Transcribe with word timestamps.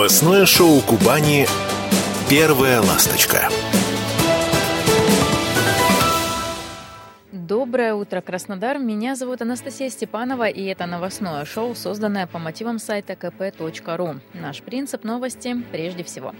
Новостное 0.00 0.46
шоу 0.46 0.80
Кубани 0.80 1.46
«Первая 2.30 2.80
ласточка». 2.80 3.50
Доброе 7.30 7.92
утро, 7.92 8.22
Краснодар. 8.22 8.78
Меня 8.78 9.14
зовут 9.14 9.42
Анастасия 9.42 9.90
Степанова, 9.90 10.48
и 10.48 10.64
это 10.64 10.86
новостное 10.86 11.44
шоу, 11.44 11.74
созданное 11.74 12.26
по 12.26 12.38
мотивам 12.38 12.78
сайта 12.78 13.12
kp.ru. 13.12 14.20
Наш 14.32 14.62
принцип 14.62 15.04
новости 15.04 15.54
прежде 15.70 16.02
всего. 16.02 16.34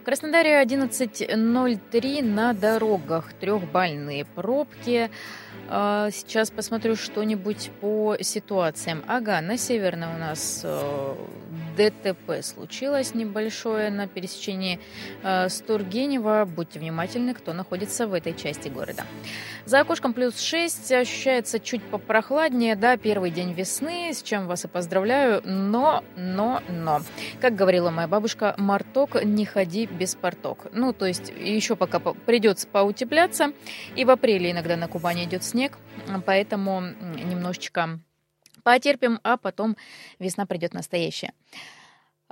В 0.00 0.04
Краснодаре 0.04 0.62
11.03 0.62 2.22
на 2.22 2.54
дорогах 2.54 3.34
трехбальные 3.34 4.24
пробки. 4.24 5.10
А, 5.74 6.10
сейчас 6.10 6.50
посмотрю 6.50 6.96
что-нибудь 6.96 7.70
по 7.80 8.18
ситуациям. 8.20 9.02
Ага, 9.08 9.40
на 9.40 9.56
Северной 9.56 10.14
у 10.14 10.18
нас 10.18 10.60
э, 10.64 11.14
ДТП 11.78 12.42
случилось 12.42 13.14
небольшое 13.14 13.90
на 13.90 14.06
пересечении 14.06 14.80
э, 15.22 15.48
с 15.48 15.62
Тургенева. 15.62 16.44
Будьте 16.44 16.78
внимательны, 16.78 17.32
кто 17.32 17.54
находится 17.54 18.06
в 18.06 18.12
этой 18.12 18.34
части 18.34 18.68
города. 18.68 19.04
За 19.64 19.80
окошком 19.80 20.12
плюс 20.12 20.40
6, 20.40 20.90
ощущается 20.92 21.60
чуть 21.60 21.82
попрохладнее, 21.84 22.74
да, 22.74 22.96
первый 22.96 23.30
день 23.30 23.52
весны, 23.52 24.12
с 24.12 24.22
чем 24.22 24.48
вас 24.48 24.64
и 24.64 24.68
поздравляю, 24.68 25.40
но, 25.44 26.02
но, 26.16 26.60
но, 26.68 27.00
как 27.40 27.54
говорила 27.54 27.90
моя 27.90 28.08
бабушка, 28.08 28.54
марток, 28.58 29.24
не 29.24 29.44
ходи 29.44 29.86
без 29.86 30.16
порток. 30.16 30.66
Ну, 30.72 30.92
то 30.92 31.06
есть 31.06 31.32
еще 31.38 31.76
пока 31.76 32.00
придется 32.00 32.66
поутепляться, 32.66 33.52
и 33.94 34.04
в 34.04 34.10
апреле 34.10 34.50
иногда 34.50 34.76
на 34.76 34.88
Кубани 34.88 35.24
идет 35.24 35.44
снег, 35.44 35.61
поэтому 36.26 36.80
немножечко 36.80 38.00
потерпим, 38.62 39.20
а 39.22 39.36
потом 39.36 39.76
весна 40.18 40.46
придет 40.46 40.74
настоящая. 40.74 41.32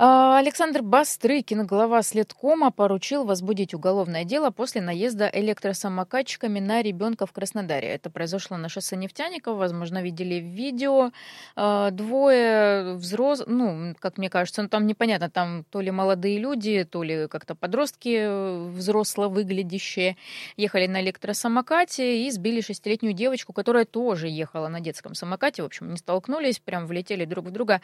А, 0.03 0.39
Александр 0.39 0.81
Бастрыкин, 0.81 1.67
глава 1.67 2.03
следкома, 2.03 2.71
поручил 2.71 3.27
возбудить 3.27 3.75
уголовное 3.75 4.25
дело 4.25 4.49
после 4.49 4.81
наезда 4.81 5.31
электросамокатчиками 5.31 6.59
на 6.59 6.81
ребенка 6.81 7.27
в 7.27 7.33
Краснодаре. 7.33 7.89
Это 7.89 8.09
произошло 8.09 8.57
на 8.57 8.71
шоссе 8.71 8.97
Нефтяников, 8.97 9.59
возможно, 9.59 10.01
видели 10.01 10.37
видео. 10.37 11.11
А, 11.55 11.91
двое 11.91 12.95
взрослых, 12.95 13.47
ну, 13.47 13.95
как 13.99 14.17
мне 14.17 14.31
кажется, 14.31 14.63
ну, 14.63 14.71
там 14.71 14.87
непонятно, 14.87 15.29
там 15.29 15.67
то 15.69 15.83
ли 15.83 15.91
молодые 15.91 16.39
люди, 16.39 16.85
то 16.85 17.03
ли 17.03 17.29
как-то 17.29 17.55
подростки 17.55 18.21
э, 18.23 18.69
взросло 18.71 19.29
выглядящие, 19.29 20.17
ехали 20.57 20.87
на 20.87 21.03
электросамокате 21.03 22.25
и 22.27 22.31
сбили 22.31 22.63
шестилетнюю 22.63 23.13
девочку, 23.13 23.53
которая 23.53 23.85
тоже 23.85 24.29
ехала 24.29 24.69
на 24.69 24.81
детском 24.81 25.15
самокате. 25.15 25.63
В 25.63 25.67
общем, 25.67 25.91
не 25.91 25.99
столкнулись, 25.99 26.59
прям 26.59 26.87
влетели 26.87 27.27
друг 27.27 27.49
в 27.49 27.51
друга. 27.51 27.83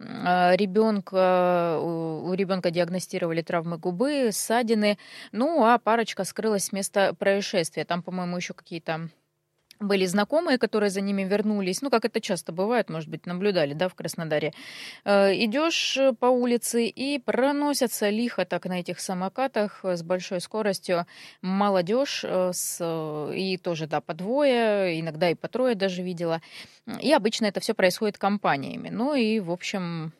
А, 0.00 0.56
Ребенка 0.56 1.57
у 1.80 2.32
ребенка 2.34 2.70
диагностировали 2.70 3.42
травмы 3.42 3.78
губы, 3.78 4.30
ссадины. 4.32 4.98
Ну, 5.32 5.64
а 5.64 5.78
парочка 5.78 6.24
скрылась 6.24 6.66
с 6.66 6.72
места 6.72 7.14
происшествия. 7.14 7.84
Там, 7.84 8.02
по-моему, 8.02 8.36
еще 8.36 8.54
какие-то 8.54 9.10
были 9.80 10.06
знакомые, 10.06 10.58
которые 10.58 10.90
за 10.90 11.00
ними 11.00 11.22
вернулись, 11.22 11.82
ну, 11.82 11.90
как 11.90 12.04
это 12.04 12.20
часто 12.20 12.52
бывает, 12.52 12.90
может 12.90 13.08
быть, 13.08 13.26
наблюдали, 13.26 13.74
да, 13.74 13.88
в 13.88 13.94
Краснодаре. 13.94 14.52
Э, 15.04 15.32
идешь 15.34 15.98
по 16.18 16.26
улице 16.26 16.86
и 16.86 17.18
проносятся 17.18 18.08
лихо 18.08 18.44
так 18.44 18.66
на 18.66 18.80
этих 18.80 19.00
самокатах 19.00 19.84
с 19.84 20.02
большой 20.02 20.40
скоростью 20.40 21.06
молодежь, 21.42 22.24
э, 22.24 22.50
с, 22.52 22.82
и 23.34 23.56
тоже, 23.56 23.86
да, 23.86 24.00
по 24.00 24.14
двое, 24.14 25.00
иногда 25.00 25.30
и 25.30 25.34
по 25.34 25.48
трое 25.48 25.74
даже 25.74 26.02
видела. 26.02 26.40
И 27.00 27.12
обычно 27.12 27.46
это 27.46 27.60
все 27.60 27.74
происходит 27.74 28.18
компаниями. 28.18 28.88
Ну 28.88 29.14
и, 29.14 29.40
в 29.40 29.50
общем, 29.50 30.12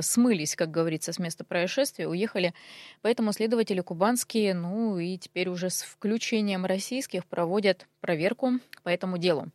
смылись, 0.00 0.56
как 0.56 0.70
говорится, 0.70 1.12
с 1.12 1.18
места 1.18 1.44
происшествия, 1.44 2.08
уехали. 2.08 2.54
Поэтому 3.00 3.32
следователи 3.32 3.80
кубанские, 3.80 4.54
ну 4.54 4.98
и 4.98 5.16
теперь 5.18 5.48
уже 5.48 5.70
с 5.70 5.82
включением 5.82 6.66
российских 6.66 7.26
проводят 7.26 7.86
проверку 8.00 8.52
по 8.82 8.88
этому 8.88 9.18
делу. 9.18 9.48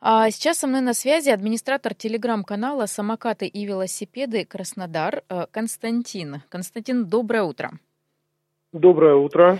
А 0.00 0.30
сейчас 0.30 0.58
со 0.58 0.68
мной 0.68 0.80
на 0.80 0.94
связи 0.94 1.30
администратор 1.30 1.92
телеграм-канала 1.92 2.86
«Самокаты 2.86 3.46
и 3.48 3.64
велосипеды 3.64 4.44
Краснодар» 4.44 5.24
э, 5.28 5.46
Константин. 5.50 6.42
Константин, 6.50 7.06
доброе 7.06 7.42
утро. 7.42 7.80
Доброе 8.74 9.14
утро. 9.14 9.58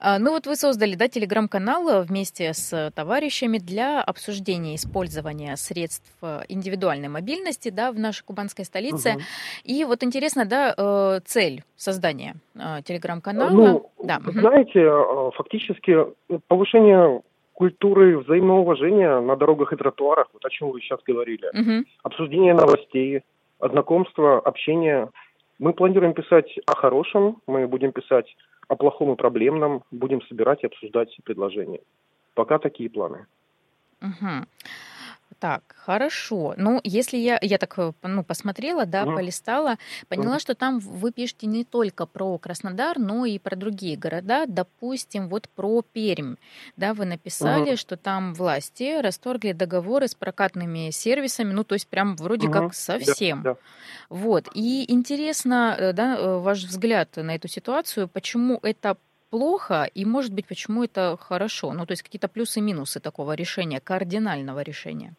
А, 0.00 0.18
ну 0.18 0.32
вот 0.32 0.48
вы 0.48 0.56
создали, 0.56 0.96
да, 0.96 1.06
телеграм-канал 1.06 2.02
вместе 2.02 2.52
с 2.52 2.90
товарищами 2.92 3.58
для 3.58 4.02
обсуждения 4.02 4.74
использования 4.74 5.54
средств 5.56 6.12
э, 6.22 6.40
индивидуальной 6.48 7.08
мобильности, 7.08 7.68
да, 7.68 7.92
в 7.92 7.98
нашей 8.00 8.24
кубанской 8.24 8.64
столице. 8.64 9.10
Угу. 9.10 9.20
И 9.62 9.84
вот 9.84 10.02
интересно, 10.02 10.44
да, 10.44 10.74
э, 10.76 11.20
цель 11.24 11.62
создания 11.76 12.34
э, 12.56 12.82
телеграм-канала. 12.82 13.50
Ну, 13.50 13.90
да. 14.02 14.18
знаете, 14.24 14.90
фактически 15.36 15.96
повышение 16.48 17.22
культуры 17.54 18.18
взаимного 18.18 18.58
уважения 18.60 19.20
на 19.20 19.36
дорогах 19.36 19.72
и 19.72 19.76
тротуарах, 19.76 20.26
вот 20.32 20.44
о 20.44 20.50
чем 20.50 20.70
вы 20.70 20.80
сейчас 20.80 20.98
говорили, 21.06 21.46
угу. 21.52 21.86
обсуждение 22.02 22.54
новостей, 22.54 23.22
знакомство, 23.60 24.40
общение. 24.40 25.10
Мы 25.58 25.72
планируем 25.72 26.14
писать 26.14 26.58
о 26.66 26.76
хорошем, 26.76 27.42
мы 27.46 27.66
будем 27.66 27.92
писать 27.92 28.36
о 28.68 28.76
плохом 28.76 29.12
и 29.12 29.16
проблемном 29.16 29.82
будем 29.90 30.22
собирать 30.22 30.62
и 30.62 30.66
обсуждать 30.66 31.16
предложения. 31.24 31.80
Пока 32.34 32.58
такие 32.58 32.88
планы. 32.88 33.26
Угу. 34.00 34.46
Так, 35.38 35.76
хорошо. 35.78 36.54
Ну, 36.56 36.80
если 36.82 37.16
я, 37.16 37.38
я 37.40 37.58
так 37.58 37.78
э, 37.78 37.92
ну, 38.02 38.24
посмотрела, 38.24 38.86
да, 38.86 39.04
mm. 39.04 39.14
полистала, 39.14 39.76
поняла, 40.08 40.36
mm. 40.36 40.40
что 40.40 40.54
там 40.56 40.80
вы 40.80 41.12
пишете 41.12 41.46
не 41.46 41.64
только 41.64 42.06
про 42.06 42.36
Краснодар, 42.38 42.98
но 42.98 43.24
и 43.24 43.38
про 43.38 43.54
другие 43.54 43.96
города. 43.96 44.46
Допустим, 44.48 45.28
вот 45.28 45.48
про 45.48 45.82
Пермь. 45.82 46.34
Да, 46.76 46.92
вы 46.92 47.04
написали, 47.04 47.74
mm. 47.74 47.76
что 47.76 47.96
там 47.96 48.34
власти 48.34 49.00
расторгли 49.00 49.52
договоры 49.52 50.08
с 50.08 50.16
прокатными 50.16 50.90
сервисами, 50.90 51.52
ну, 51.52 51.62
то 51.62 51.74
есть 51.74 51.86
прям 51.86 52.16
вроде 52.16 52.48
mm. 52.48 52.52
как 52.52 52.74
совсем. 52.74 53.42
Да, 53.42 53.54
да. 53.54 53.60
Вот. 54.08 54.48
И 54.54 54.92
интересно, 54.92 55.76
э, 55.78 55.92
да, 55.92 56.16
э, 56.18 56.38
ваш 56.38 56.64
взгляд 56.64 57.16
на 57.16 57.36
эту 57.36 57.46
ситуацию, 57.46 58.08
почему 58.08 58.58
это 58.62 58.96
плохо, 59.30 59.88
и, 59.94 60.04
может 60.04 60.32
быть, 60.32 60.46
почему 60.46 60.84
это 60.84 61.16
хорошо? 61.20 61.72
Ну, 61.72 61.86
то 61.86 61.92
есть 61.92 62.02
какие-то 62.02 62.28
плюсы 62.28 62.58
и 62.58 62.62
минусы 62.62 63.00
такого 63.00 63.34
решения, 63.34 63.80
кардинального 63.80 64.62
решения. 64.62 65.14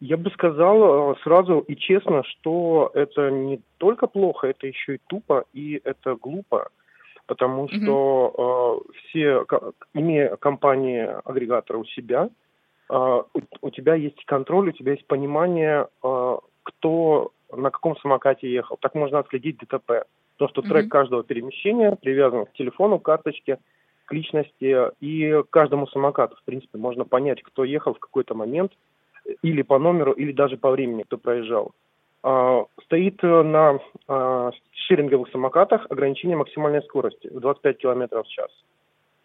Я 0.00 0.16
бы 0.16 0.30
сказал 0.30 1.12
э, 1.12 1.16
сразу 1.22 1.58
и 1.58 1.76
честно, 1.76 2.24
что 2.24 2.90
это 2.94 3.30
не 3.30 3.60
только 3.76 4.06
плохо, 4.06 4.46
это 4.46 4.66
еще 4.66 4.94
и 4.94 5.00
тупо, 5.08 5.44
и 5.52 5.80
это 5.84 6.16
глупо, 6.16 6.70
потому 7.26 7.66
mm-hmm. 7.66 7.82
что 7.82 8.82
э, 8.88 8.92
все, 8.98 9.44
имея 9.92 10.36
компании 10.36 11.06
агрегатора 11.24 11.76
у 11.76 11.84
себя, 11.84 12.30
э, 12.88 13.22
у, 13.60 13.70
тебя 13.70 13.94
есть 13.94 14.24
контроль, 14.24 14.70
у 14.70 14.72
тебя 14.72 14.92
есть 14.92 15.06
понимание, 15.06 15.86
э, 16.02 16.36
кто 16.62 17.32
на 17.52 17.70
каком 17.70 17.94
самокате 17.98 18.50
ехал. 18.50 18.78
Так 18.80 18.94
можно 18.94 19.18
отследить 19.18 19.58
ДТП. 19.58 20.06
То, 20.38 20.48
что 20.48 20.62
трек 20.62 20.86
mm-hmm. 20.86 20.88
каждого 20.88 21.24
перемещения 21.24 21.94
привязан 22.00 22.46
к 22.46 22.52
телефону, 22.54 22.98
к 22.98 23.04
карточке, 23.04 23.58
к 24.06 24.12
личности 24.14 24.92
и 25.00 25.42
каждому 25.50 25.86
самокату. 25.88 26.36
В 26.36 26.44
принципе, 26.44 26.78
можно 26.78 27.04
понять, 27.04 27.42
кто 27.42 27.64
ехал 27.64 27.92
в 27.92 27.98
какой-то 27.98 28.34
момент– 28.34 28.72
или 29.42 29.62
по 29.62 29.78
номеру, 29.78 30.12
или 30.12 30.32
даже 30.32 30.56
по 30.56 30.70
времени, 30.70 31.02
кто 31.02 31.18
проезжал. 31.18 31.72
А, 32.22 32.64
стоит 32.84 33.22
на 33.22 33.78
а, 34.08 34.50
шеринговых 34.72 35.30
самокатах 35.30 35.86
ограничение 35.88 36.36
максимальной 36.36 36.82
скорости 36.82 37.28
в 37.28 37.40
25 37.40 37.78
км 37.78 38.22
в 38.22 38.28
час. 38.28 38.50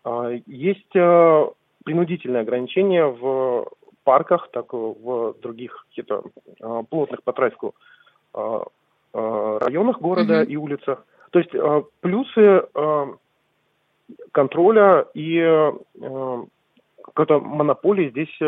А, 0.04 0.32
есть 0.46 0.96
а, 0.96 1.50
принудительные 1.84 2.42
ограничения 2.42 3.06
в 3.06 3.68
парках, 4.04 4.50
так 4.52 4.74
и 4.74 4.78
в 4.78 5.36
других 5.42 5.86
каких-то 5.90 6.24
плотных 6.90 7.24
по 7.24 7.34
трафику 7.34 7.74
районах 9.14 10.00
города 10.00 10.44
mm-hmm. 10.44 10.48
и 10.48 10.58
улицах. 10.58 11.06
То 11.32 11.40
есть 11.40 11.52
плюсы 12.02 12.66
контроля 14.32 15.08
и 15.16 15.72
какой-то 17.02 17.40
монополии 17.40 18.10
здесь 18.10 18.40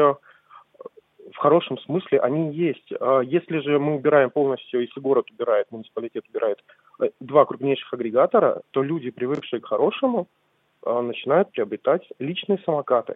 в 1.32 1.38
хорошем 1.38 1.78
смысле 1.80 2.20
они 2.20 2.54
есть. 2.54 2.92
А 3.00 3.22
если 3.22 3.60
же 3.60 3.80
мы 3.80 3.96
убираем 3.96 4.30
полностью, 4.30 4.82
если 4.82 5.00
город 5.00 5.30
убирает, 5.32 5.68
муниципалитет 5.72 6.26
убирает 6.30 6.64
э, 7.00 7.10
два 7.20 7.46
крупнейших 7.46 7.94
агрегатора, 7.94 8.62
то 8.72 8.84
люди, 8.84 9.10
привыкшие 9.10 9.62
к 9.62 9.66
хорошему, 9.66 10.28
а, 10.84 11.02
начинают 11.02 11.52
приобретать 11.52 12.08
личные 12.20 12.60
самокаты. 12.60 13.16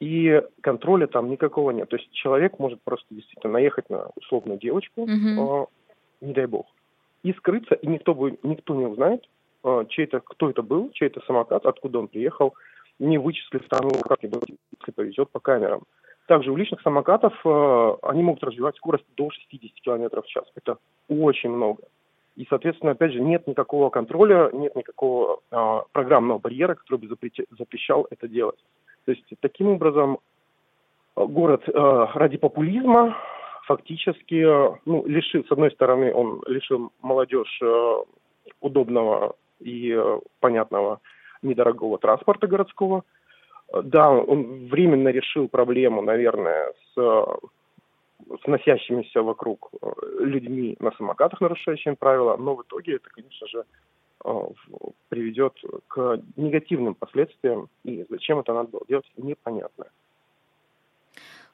И 0.00 0.42
контроля 0.60 1.06
там 1.06 1.30
никакого 1.30 1.70
нет. 1.70 1.88
То 1.88 1.96
есть 1.96 2.10
человек 2.12 2.58
может 2.58 2.80
просто 2.82 3.06
действительно 3.10 3.54
наехать 3.54 3.88
на 3.90 4.08
условную 4.14 4.58
девочку, 4.58 5.06
mm-hmm. 5.06 5.68
не 6.20 6.32
дай 6.34 6.46
бог, 6.46 6.66
и 7.22 7.32
скрыться, 7.32 7.74
и 7.74 7.86
никто, 7.86 8.14
бы, 8.14 8.38
никто 8.42 8.74
не 8.74 8.86
узнает, 8.86 9.24
чей 9.88 10.04
это, 10.04 10.20
кто 10.20 10.50
это 10.50 10.62
был, 10.62 10.90
чей 10.90 11.06
это 11.06 11.20
самокат, 11.26 11.64
откуда 11.64 11.98
он 11.98 12.08
приехал, 12.08 12.54
не 12.98 13.16
вычислив 13.16 13.66
там, 13.68 13.90
как-нибудь, 14.06 14.42
если 14.78 14.92
повезет 14.92 15.30
по 15.30 15.40
камерам. 15.40 15.82
Также 16.26 16.50
у 16.50 16.56
личных 16.56 16.80
самокатов 16.82 17.32
э, 17.44 17.96
они 18.02 18.22
могут 18.22 18.42
развивать 18.42 18.76
скорость 18.76 19.04
до 19.16 19.30
60 19.30 19.72
км 19.80 20.22
в 20.22 20.26
час. 20.26 20.44
Это 20.56 20.78
очень 21.08 21.50
много. 21.50 21.82
И, 22.34 22.46
соответственно, 22.50 22.92
опять 22.92 23.12
же, 23.12 23.20
нет 23.20 23.46
никакого 23.46 23.90
контроля, 23.90 24.50
нет 24.52 24.74
никакого 24.74 25.40
э, 25.50 25.80
программного 25.92 26.38
барьера, 26.38 26.74
который 26.74 27.00
бы 27.00 27.16
запрещал 27.58 28.06
это 28.10 28.28
делать. 28.28 28.58
То 29.04 29.12
есть 29.12 29.24
таким 29.40 29.68
образом 29.68 30.18
город 31.14 31.62
э, 31.68 31.72
ради 32.14 32.36
популизма 32.36 33.16
фактически, 33.66 34.44
ну, 34.84 35.06
лишил, 35.06 35.44
с 35.44 35.52
одной 35.52 35.70
стороны, 35.72 36.12
он 36.14 36.42
лишил 36.46 36.92
молодежь 37.02 37.58
э, 37.62 38.02
удобного 38.60 39.34
и 39.60 39.92
э, 39.92 40.20
понятного 40.40 41.00
недорогого 41.42 41.98
транспорта 41.98 42.46
городского. 42.46 43.04
Да, 43.72 44.10
он 44.10 44.68
временно 44.68 45.08
решил 45.08 45.48
проблему, 45.48 46.02
наверное, 46.02 46.72
с, 46.94 47.38
с 48.42 48.46
носящимися 48.46 49.22
вокруг 49.22 49.70
людьми 50.20 50.76
на 50.80 50.92
самокатах, 50.92 51.40
нарушающими 51.40 51.94
правила, 51.94 52.36
но 52.36 52.54
в 52.54 52.62
итоге 52.62 52.96
это, 52.96 53.08
конечно 53.10 53.46
же, 53.48 53.64
приведет 55.08 55.52
к 55.88 56.20
негативным 56.36 56.94
последствиям, 56.94 57.68
и 57.84 58.04
зачем 58.08 58.38
это 58.38 58.52
надо 58.54 58.70
было 58.70 58.82
делать, 58.88 59.06
непонятно. 59.16 59.86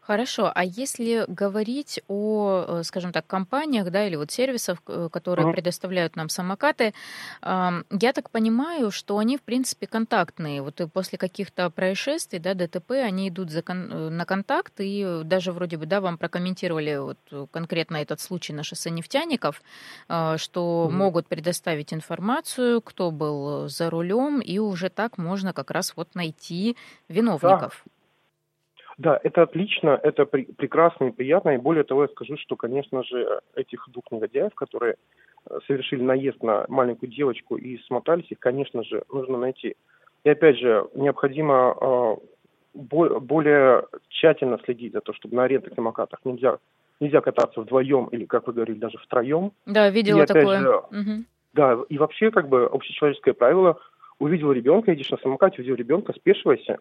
Хорошо, 0.04 0.50
а 0.52 0.64
если 0.64 1.24
говорить 1.28 2.02
о, 2.08 2.64
э, 2.66 2.82
скажем 2.82 3.12
так, 3.12 3.24
компаниях, 3.24 3.88
да, 3.92 4.04
или 4.04 4.16
вот 4.16 4.32
сервисах, 4.32 4.78
э, 4.88 5.08
которые 5.12 5.46
uh-huh. 5.46 5.52
предоставляют 5.52 6.16
нам 6.16 6.28
самокаты, 6.28 6.92
я 7.40 8.12
так 8.12 8.30
понимаю, 8.30 8.90
что 8.90 9.18
они, 9.18 9.36
в 9.36 9.42
принципе, 9.42 9.86
контактные. 9.86 10.60
Вот 10.60 10.80
и 10.80 10.88
после 10.88 11.18
каких-то 11.18 11.70
происшествий, 11.70 12.40
да, 12.40 12.54
ДТП, 12.54 12.90
они 12.90 13.28
идут 13.28 13.50
за 13.50 13.62
кон- 13.62 13.92
э, 13.92 14.08
на 14.08 14.24
контакт, 14.24 14.72
и 14.78 15.20
даже 15.24 15.52
вроде 15.52 15.76
бы, 15.76 15.86
да, 15.86 16.00
вам 16.00 16.18
прокомментировали 16.18 16.96
вот 16.96 17.50
конкретно 17.52 17.98
этот 17.98 18.20
случай 18.20 18.52
на 18.52 18.64
шоссе 18.64 18.90
нефтяников, 18.90 19.62
что 20.08 20.88
uh-huh. 20.90 20.90
могут 20.90 21.28
предоставить 21.28 21.94
информацию, 21.94 22.82
кто 22.82 23.12
был 23.12 23.68
за 23.68 23.88
рулем, 23.88 24.40
и 24.40 24.58
уже 24.58 24.88
так 24.88 25.16
можно 25.16 25.52
как 25.52 25.70
раз 25.70 25.92
вот 25.94 26.16
найти 26.16 26.76
виновников. 27.08 27.82
Да. 27.84 27.92
Да, 28.98 29.18
это 29.22 29.42
отлично, 29.42 29.98
это 30.02 30.26
при, 30.26 30.44
прекрасно 30.44 31.06
и 31.06 31.10
приятно. 31.10 31.50
И 31.50 31.58
более 31.58 31.84
того, 31.84 32.02
я 32.02 32.08
скажу, 32.08 32.36
что, 32.36 32.56
конечно 32.56 33.02
же, 33.02 33.40
этих 33.54 33.88
двух 33.88 34.04
негодяев, 34.10 34.54
которые 34.54 34.96
э, 35.48 35.58
совершили 35.66 36.02
наезд 36.02 36.42
на 36.42 36.66
маленькую 36.68 37.10
девочку 37.10 37.56
и 37.56 37.78
смотались, 37.86 38.26
их, 38.30 38.38
конечно 38.38 38.82
же, 38.84 39.02
нужно 39.12 39.38
найти. 39.38 39.76
И 40.24 40.30
опять 40.30 40.58
же, 40.58 40.86
необходимо 40.94 41.76
э, 41.80 42.16
более 42.74 43.86
тщательно 44.08 44.58
следить 44.64 44.92
за 44.92 45.00
то, 45.00 45.12
чтобы 45.12 45.36
на 45.36 45.44
арендных 45.44 45.74
самокатах 45.74 46.20
нельзя, 46.24 46.58
нельзя 47.00 47.20
кататься 47.20 47.60
вдвоем 47.60 48.06
или, 48.06 48.24
как 48.24 48.46
вы 48.46 48.52
говорили, 48.52 48.78
даже 48.78 48.98
втроем. 48.98 49.52
Да, 49.66 49.90
видела 49.90 50.22
и, 50.22 50.26
такое. 50.26 50.60
Же, 50.60 50.76
угу. 50.76 51.24
Да, 51.54 51.78
и 51.88 51.98
вообще, 51.98 52.30
как 52.30 52.48
бы, 52.48 52.64
общечеловеческое 52.64 53.34
правило, 53.34 53.78
увидел 54.18 54.52
ребенка, 54.52 54.92
едешь 54.92 55.10
на 55.10 55.18
самокате, 55.18 55.56
увидел 55.58 55.74
ребенка, 55.74 56.12
спешивайся, 56.14 56.78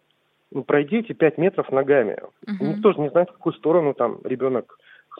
пройдите 0.66 1.14
5 1.14 1.38
метров 1.38 1.70
ногами. 1.70 2.18
Угу. 2.46 2.64
Никто 2.64 2.92
же 2.92 3.00
не 3.00 3.10
знает, 3.10 3.30
в 3.30 3.34
какую 3.34 3.54
сторону 3.54 3.94
там 3.94 4.20
ребенок 4.24 4.78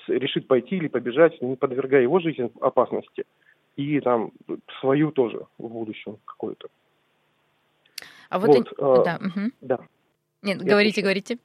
решит 0.09 0.47
пойти 0.47 0.77
или 0.77 0.89
побежать, 0.89 1.41
не 1.43 1.57
подвергая 1.57 2.03
его 2.03 2.21
жизнь 2.21 2.51
опасности. 2.61 3.25
И 3.77 4.01
там 4.01 4.33
свою 4.81 5.13
тоже 5.13 5.47
в 5.59 5.69
будущем 5.69 6.19
какую-то. 6.25 6.69
А 8.29 8.39
вот, 8.39 8.49
вот 8.49 9.01
и... 9.01 9.05
да, 9.05 9.21
угу. 9.21 9.51
да. 9.61 9.79
Нет, 10.43 10.63
Я 10.63 10.71
говорите, 10.71 11.03
слушаю. 11.03 11.05
говорите. 11.05 11.39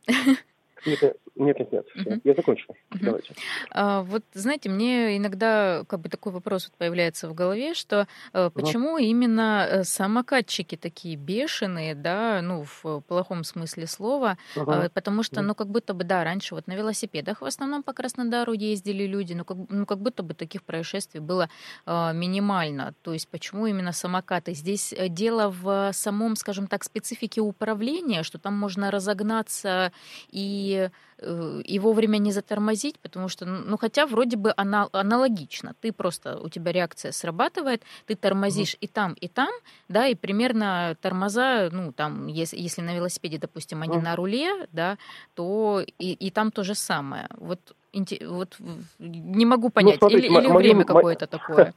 Нет, 0.85 1.17
нет, 1.39 1.59
нет, 1.59 1.71
нет. 1.71 1.85
Угу. 1.95 2.21
Я 2.23 2.33
закончу. 2.33 2.65
Угу. 2.69 2.99
Давайте. 3.01 3.33
А, 3.71 4.01
вот 4.03 4.23
знаете, 4.33 4.69
мне 4.69 5.17
иногда 5.17 5.83
как 5.87 6.01
бы 6.01 6.09
такой 6.09 6.31
вопрос 6.31 6.67
вот 6.67 6.77
появляется 6.77 7.29
в 7.29 7.33
голове, 7.33 7.73
что 7.73 8.07
а, 8.33 8.49
почему 8.49 8.93
угу. 8.93 8.97
именно 8.97 9.67
э, 9.69 9.83
самокатчики 9.83 10.75
такие 10.75 11.15
бешеные, 11.15 11.95
да, 11.95 12.41
ну 12.41 12.65
в 12.65 13.01
плохом 13.01 13.43
смысле 13.43 13.87
слова, 13.87 14.37
угу. 14.55 14.71
а, 14.71 14.89
потому 14.89 15.23
что, 15.23 15.41
ну 15.41 15.55
как 15.55 15.67
будто 15.67 15.93
бы 15.93 16.03
да, 16.03 16.23
раньше 16.23 16.55
вот 16.55 16.67
на 16.67 16.73
велосипедах 16.73 17.41
в 17.41 17.45
основном 17.45 17.83
по 17.83 17.93
Краснодару 17.93 18.53
ездили 18.53 19.05
люди, 19.05 19.33
ну 19.33 19.45
как, 19.45 19.57
ну 19.69 19.85
как 19.85 19.99
будто 19.99 20.23
бы 20.23 20.33
таких 20.33 20.63
происшествий 20.63 21.21
было 21.21 21.49
а, 21.85 22.13
минимально. 22.13 22.93
То 23.01 23.13
есть 23.13 23.27
почему 23.27 23.67
именно 23.67 23.91
самокаты? 23.91 24.53
Здесь 24.53 24.93
э, 24.93 25.09
дело 25.09 25.49
в 25.49 25.91
самом, 25.93 26.35
скажем 26.35 26.67
так, 26.67 26.83
специфике 26.83 27.41
управления, 27.41 28.23
что 28.23 28.37
там 28.39 28.55
можно 28.55 28.91
разогнаться 28.91 29.91
и 30.29 30.89
и 31.19 31.77
э, 31.77 31.79
вовремя 31.79 32.17
не 32.17 32.31
затормозить, 32.31 32.99
потому 32.99 33.27
что, 33.27 33.45
ну, 33.45 33.77
хотя 33.77 34.05
вроде 34.05 34.37
бы 34.37 34.53
она 34.55 34.87
аналогично. 34.91 35.73
Ты 35.81 35.91
просто, 35.91 36.39
у 36.39 36.49
тебя 36.49 36.71
реакция 36.71 37.11
срабатывает, 37.11 37.81
ты 38.05 38.15
тормозишь 38.15 38.75
угу. 38.75 38.79
и 38.81 38.87
там, 38.87 39.13
и 39.13 39.27
там, 39.27 39.49
да, 39.89 40.07
и 40.07 40.15
примерно 40.15 40.95
тормоза, 41.01 41.69
ну, 41.71 41.91
там, 41.91 42.27
если, 42.27 42.57
если 42.57 42.81
на 42.81 42.95
велосипеде, 42.95 43.39
допустим, 43.39 43.81
они 43.81 43.97
угу. 43.97 44.05
на 44.05 44.15
руле, 44.15 44.67
да, 44.71 44.97
то 45.33 45.81
и, 45.97 46.13
и 46.13 46.29
там 46.29 46.51
то 46.51 46.63
же 46.63 46.75
самое. 46.75 47.27
Вот, 47.37 47.59
вот 47.93 48.57
не 48.99 49.45
могу 49.45 49.67
ну, 49.67 49.71
понять, 49.71 50.01
ну, 50.01 50.09
смотрите, 50.09 50.27
или, 50.27 50.37
или 50.37 50.51
время 50.51 50.85
какое-то 50.85 51.25
такое. 51.27 51.73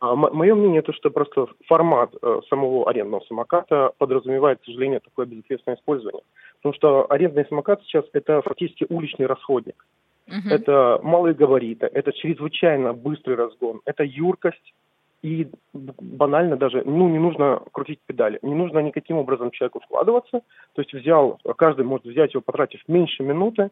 А, 0.00 0.14
Мое 0.14 0.54
мнение, 0.54 0.82
то, 0.82 0.92
что 0.92 1.10
просто 1.10 1.46
формат 1.66 2.10
э, 2.20 2.40
самого 2.50 2.88
арендного 2.90 3.24
самоката 3.26 3.92
подразумевает, 3.96 4.60
к 4.60 4.64
сожалению, 4.66 5.00
такое 5.00 5.24
безответственное 5.24 5.76
использование. 5.76 6.22
Потому 6.66 6.74
что 6.74 7.06
арендный 7.12 7.46
самокат 7.46 7.80
сейчас 7.82 8.04
это 8.12 8.42
фактически 8.42 8.86
уличный 8.88 9.26
расходник. 9.26 9.86
Угу. 10.26 10.48
Это 10.50 10.98
малые 11.00 11.32
габариты, 11.32 11.86
это 11.86 12.12
чрезвычайно 12.12 12.92
быстрый 12.92 13.36
разгон, 13.36 13.82
это 13.84 14.02
юркость 14.02 14.74
и 15.22 15.48
банально 15.72 16.56
даже, 16.56 16.82
ну, 16.84 17.08
не 17.08 17.20
нужно 17.20 17.62
крутить 17.70 18.00
педали, 18.04 18.40
не 18.42 18.54
нужно 18.54 18.80
никаким 18.80 19.18
образом 19.18 19.52
человеку 19.52 19.80
складываться. 19.84 20.40
То 20.72 20.82
есть 20.82 20.92
взял, 20.92 21.38
каждый 21.56 21.84
может 21.84 22.04
взять 22.04 22.34
его, 22.34 22.40
потратив 22.40 22.80
меньше 22.88 23.22
минуты, 23.22 23.70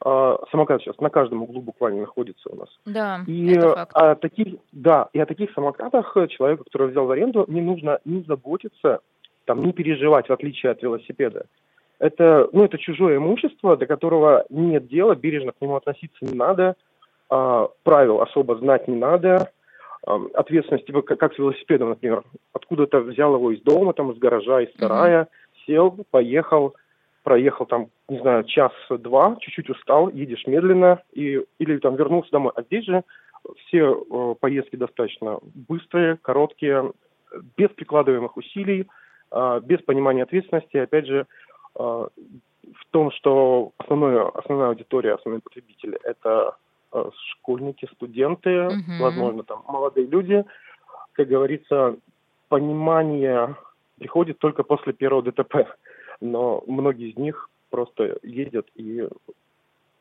а, 0.00 0.40
самокат 0.50 0.82
сейчас 0.82 0.98
на 0.98 1.10
каждом 1.10 1.44
углу 1.44 1.60
буквально 1.60 2.00
находится 2.00 2.50
у 2.50 2.56
нас. 2.56 2.68
Да, 2.86 3.20
и 3.28 3.52
это 3.52 3.74
факт. 3.76 3.92
О 3.94 4.16
таких, 4.16 4.56
да, 4.72 5.08
и 5.12 5.20
о 5.20 5.26
таких 5.26 5.52
самокатах 5.52 6.16
человеку, 6.30 6.64
который 6.64 6.88
взял 6.88 7.06
в 7.06 7.10
аренду, 7.12 7.44
не 7.46 7.60
нужно 7.60 8.00
не 8.04 8.22
заботиться, 8.22 8.98
там, 9.44 9.64
не 9.64 9.72
переживать, 9.72 10.28
в 10.28 10.32
отличие 10.32 10.72
от 10.72 10.82
велосипеда. 10.82 11.46
Это, 12.02 12.48
ну, 12.52 12.64
это 12.64 12.78
чужое 12.78 13.18
имущество, 13.18 13.76
до 13.76 13.86
которого 13.86 14.44
нет 14.50 14.88
дела, 14.88 15.14
бережно 15.14 15.52
к 15.52 15.60
нему 15.60 15.76
относиться 15.76 16.24
не 16.24 16.34
надо, 16.34 16.74
а, 17.30 17.68
правил 17.84 18.20
особо 18.20 18.56
знать 18.56 18.88
не 18.88 18.96
надо, 18.96 19.52
а, 20.04 20.20
ответственность, 20.34 20.84
типа, 20.84 21.02
как, 21.02 21.20
как 21.20 21.32
с 21.32 21.38
велосипедом, 21.38 21.90
например, 21.90 22.24
откуда-то 22.52 23.02
взял 23.02 23.36
его 23.36 23.52
из 23.52 23.60
дома, 23.62 23.92
там, 23.92 24.10
из 24.10 24.18
гаража, 24.18 24.62
из 24.62 24.76
сарая, 24.80 25.22
mm-hmm. 25.22 25.64
сел, 25.64 25.96
поехал, 26.10 26.74
проехал 27.22 27.66
там, 27.66 27.86
не 28.08 28.18
знаю, 28.18 28.42
час-два, 28.46 29.36
чуть-чуть 29.38 29.70
устал, 29.70 30.08
едешь 30.08 30.44
медленно, 30.48 31.00
и, 31.12 31.40
или 31.60 31.78
там 31.78 31.94
вернулся 31.94 32.32
домой. 32.32 32.50
А 32.56 32.62
здесь 32.62 32.84
же 32.84 33.04
все 33.66 33.94
э, 33.94 34.34
поездки 34.40 34.74
достаточно 34.74 35.38
быстрые, 35.68 36.16
короткие, 36.20 36.92
без 37.56 37.68
прикладываемых 37.68 38.36
усилий, 38.36 38.88
э, 39.30 39.60
без 39.62 39.80
понимания 39.82 40.24
ответственности. 40.24 40.78
Опять 40.78 41.06
же, 41.06 41.20
э, 41.20 41.24
в 41.74 42.84
том, 42.90 43.10
что 43.12 43.72
основное, 43.78 44.28
основная 44.28 44.68
аудитория, 44.68 45.14
основные 45.14 45.40
потребители– 45.40 45.98
это 46.04 46.56
э, 46.92 47.10
школьники, 47.30 47.88
студенты, 47.94 48.50
mm-hmm. 48.50 48.98
возможно, 49.00 49.42
там 49.42 49.62
молодые 49.66 50.06
люди. 50.06 50.44
Как 51.12 51.28
говорится, 51.28 51.96
понимание 52.48 53.56
приходит 53.98 54.38
только 54.38 54.62
после 54.62 54.92
первого 54.92 55.22
ДТП 55.22 55.66
но 56.22 56.62
многие 56.66 57.10
из 57.10 57.16
них 57.16 57.50
просто 57.70 58.18
ездят 58.22 58.68
и 58.76 59.08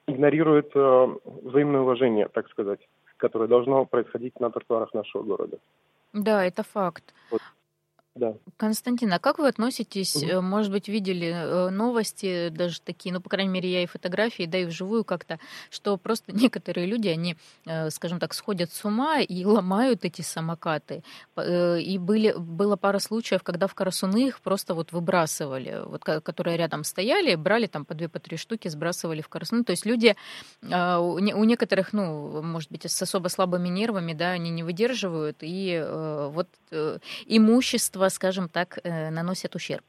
игнорируют 0.08 0.72
э, 0.75 1.08
взаимное 1.44 1.82
уважение, 1.82 2.28
так 2.28 2.50
сказать, 2.50 2.80
которое 3.18 3.48
должно 3.48 3.86
происходить 3.86 4.40
на 4.40 4.51
тротуарах 4.51 4.94
нашего 4.94 5.24
города. 5.24 5.58
Да, 6.13 6.46
это 6.46 6.63
факт. 6.63 7.04
Вот. 7.32 7.42
Да. 8.13 8.34
Константин, 8.58 9.13
а 9.13 9.20
как 9.20 9.39
вы 9.39 9.48
относитесь, 9.48 10.18
угу. 10.18 10.41
может 10.41 10.70
быть, 10.70 10.89
видели 10.89 11.27
э, 11.27 11.70
новости, 11.70 12.50
даже 12.50 12.82
такие, 12.82 13.13
ну, 13.13 13.22
по 13.22 13.30
крайней 13.30 13.50
мере, 13.50 13.72
я 13.72 13.84
и 13.84 13.86
фотографии, 13.86 14.44
да 14.44 14.58
и 14.58 14.65
вживую 14.65 15.06
как-то, 15.06 15.39
что 15.70 15.96
просто 15.96 16.32
некоторые 16.36 16.88
люди, 16.88 17.08
они, 17.08 17.38
э, 17.65 17.89
скажем 17.89 18.20
так, 18.20 18.34
сходят 18.34 18.74
с 18.74 18.84
ума 18.84 19.20
и 19.20 19.46
ломают 19.46 20.03
эти 20.03 20.22
самокаты. 20.22 21.03
И 21.38 21.98
были, 22.00 22.34
было 22.38 22.75
пара 22.75 23.00
случаев, 23.00 23.44
когда 23.44 23.68
в 23.68 23.75
Карасуны 23.75 24.27
их 24.27 24.41
просто 24.41 24.74
вот 24.74 24.91
выбрасывали, 24.91 25.82
вот, 25.86 26.03
которые 26.03 26.58
рядом 26.58 26.84
стояли, 26.84 27.36
брали 27.36 27.68
там 27.68 27.86
по 27.86 27.94
две, 27.94 28.10
по 28.10 28.20
три 28.20 28.36
штуки, 28.36 28.68
сбрасывали 28.68 29.22
в 29.22 29.30
Карасуны. 29.30 29.63
То 29.63 29.72
есть 29.72 29.86
люди, 29.86 30.15
у 30.62 31.44
некоторых, 31.44 31.94
ну, 31.94 32.41
может 32.41 32.70
быть, 32.72 32.84
с 32.84 33.01
особо 33.01 33.30
слабыми 33.30 33.70
нервами, 33.70 34.13
да, 34.13 34.32
они 34.32 34.50
не 34.50 34.63
выдерживают, 34.63 35.38
и 35.41 35.82
вот 36.34 36.48
имущество 37.25 38.00
общество, 38.01 38.10
скажем 38.10 38.50
так, 38.50 38.79
э, 38.84 39.10
наносит 39.12 39.55
ущерб 39.55 39.84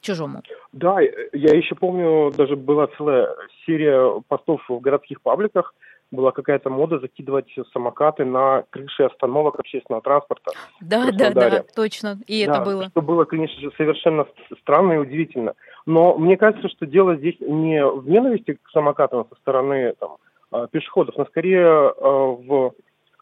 чужому. 0.00 0.42
Да, 0.72 1.00
я 1.00 1.56
еще 1.56 1.74
помню, 1.74 2.32
даже 2.36 2.56
была 2.56 2.86
целая 2.96 3.28
серия 3.66 4.20
постов 4.28 4.60
в 4.68 4.80
городских 4.80 5.20
пабликах, 5.20 5.74
была 6.10 6.30
какая-то 6.30 6.70
мода 6.70 6.98
закидывать 7.00 7.54
самокаты 7.72 8.24
на 8.24 8.64
крыши 8.70 9.02
остановок 9.02 9.58
общественного 9.58 10.02
транспорта. 10.02 10.52
Да, 10.80 11.10
да, 11.12 11.30
да, 11.30 11.64
точно. 11.74 12.18
И 12.26 12.46
да, 12.46 12.52
это 12.52 12.64
было. 12.64 12.88
Что 12.88 13.02
было, 13.02 13.24
конечно 13.24 13.60
же, 13.60 13.70
совершенно 13.76 14.26
странно 14.62 14.94
и 14.94 14.98
удивительно. 14.98 15.52
Но 15.84 16.16
мне 16.16 16.36
кажется, 16.36 16.68
что 16.68 16.86
дело 16.86 17.16
здесь 17.16 17.36
не 17.40 17.84
в 17.84 18.08
ненависти 18.08 18.52
к 18.54 18.70
самокатам 18.72 19.26
со 19.28 19.34
стороны 19.40 19.94
там, 19.98 20.16
а, 20.50 20.66
пешеходов, 20.68 21.16
но 21.18 21.26
скорее 21.26 21.92
в 21.98 22.72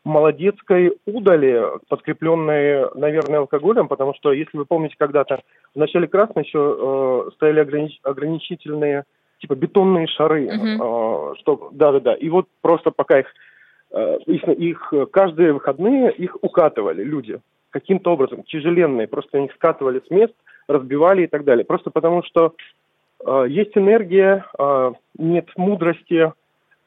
молодецкой 0.06 0.96
удали, 1.04 1.60
подкрепленной, 1.88 2.94
наверное, 2.94 3.40
алкоголем, 3.40 3.88
потому 3.88 4.14
что, 4.14 4.32
если 4.32 4.56
вы 4.56 4.64
помните, 4.64 4.94
когда-то 4.96 5.40
в 5.75 5.78
начале 5.78 6.06
красной 6.06 6.44
еще 6.44 6.76
э, 7.28 7.30
стояли 7.34 7.60
огранич- 7.62 7.98
ограничительные 8.04 9.02
типа 9.40 9.56
бетонные 9.56 10.06
шары, 10.06 10.46
uh-huh. 10.46 11.32
э, 11.32 11.34
что, 11.40 11.70
да-да-да, 11.72 12.14
и 12.14 12.28
вот 12.28 12.46
просто 12.62 12.92
пока 12.92 13.18
их, 13.18 13.26
э, 13.90 14.18
их, 14.26 14.44
их 14.44 14.94
каждые 15.10 15.52
выходные 15.52 16.12
их 16.12 16.36
укатывали 16.40 17.02
люди 17.02 17.40
каким-то 17.70 18.12
образом, 18.12 18.44
тяжеленные, 18.44 19.08
просто 19.08 19.38
они 19.38 19.50
скатывали 19.56 20.00
с 20.06 20.10
мест, 20.10 20.34
разбивали 20.68 21.25
и 21.25 21.26
так 21.26 21.42
далее, 21.42 21.64
просто 21.64 21.90
потому 21.90 22.22
что 22.22 22.54
э, 23.26 23.46
есть 23.48 23.76
энергия, 23.76 24.46
э, 24.56 24.92
нет 25.18 25.48
мудрости, 25.56 26.32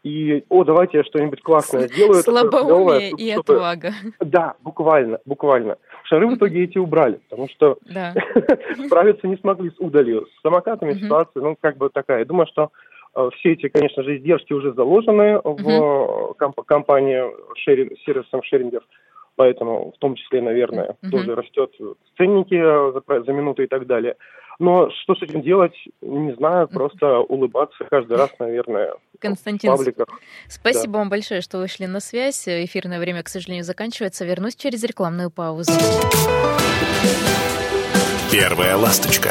и, 0.09 0.43
о, 0.49 0.63
давайте 0.63 0.97
я 0.99 1.03
что-нибудь 1.03 1.41
классное 1.41 1.87
сделаю. 1.87 2.21
Слабоумие 2.23 3.11
и 3.11 3.31
отвага. 3.31 3.93
Да, 4.19 4.55
буквально, 4.61 5.19
буквально. 5.25 5.77
Шары 6.03 6.27
в 6.27 6.35
итоге 6.35 6.63
эти 6.63 6.77
убрали, 6.77 7.19
потому 7.29 7.47
что 7.49 7.77
справиться 8.85 9.27
не 9.27 9.37
смогли 9.37 9.69
с 9.69 9.79
удалью. 9.79 10.27
С 10.37 10.41
самокатами 10.41 10.93
ситуация, 10.93 11.41
ну, 11.41 11.55
как 11.59 11.77
бы 11.77 11.89
такая. 11.89 12.19
Я 12.19 12.25
думаю, 12.25 12.47
что 12.47 12.71
э, 13.15 13.29
все 13.35 13.53
эти, 13.53 13.69
конечно 13.69 14.03
же, 14.03 14.17
издержки 14.17 14.53
уже 14.53 14.73
заложены 14.73 15.39
в 15.43 16.33
комп- 16.37 16.65
компании 16.65 17.23
шеринг, 17.57 17.93
сервисом 18.05 18.41
шерингер, 18.43 18.81
поэтому 19.39 19.93
в 19.95 19.99
том 19.99 20.15
числе, 20.15 20.41
наверное, 20.41 20.97
тоже 21.09 21.33
растет 21.33 21.71
ценники 22.17 22.61
за, 22.61 23.23
за 23.23 23.31
минуту 23.31 23.63
и 23.63 23.67
так 23.67 23.87
далее. 23.87 24.17
Но 24.59 24.89
что 24.89 25.15
с 25.15 25.21
этим 25.21 25.41
делать, 25.41 25.73
не 26.01 26.33
знаю, 26.33 26.67
просто 26.67 27.19
улыбаться 27.19 27.85
каждый 27.89 28.17
раз, 28.17 28.31
наверное, 28.37 28.95
Константин, 29.21 29.71
в 29.71 29.77
пабликах. 29.77 30.07
спасибо 30.49 30.91
да. 30.93 30.99
вам 30.99 31.09
большое, 31.09 31.39
что 31.39 31.57
вышли 31.57 31.85
на 31.85 32.01
связь. 32.01 32.49
Эфирное 32.49 32.99
время, 32.99 33.23
к 33.23 33.29
сожалению, 33.29 33.63
заканчивается. 33.63 34.25
Вернусь 34.25 34.57
через 34.57 34.83
рекламную 34.83 35.31
паузу. 35.31 35.71
Первая 38.29 38.75
ласточка. 38.75 39.29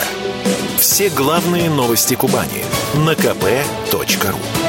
Все 0.79 1.11
главные 1.15 1.69
новости 1.69 2.15
Кубани 2.15 2.65
на 3.07 3.13
kp.ru 3.13 4.68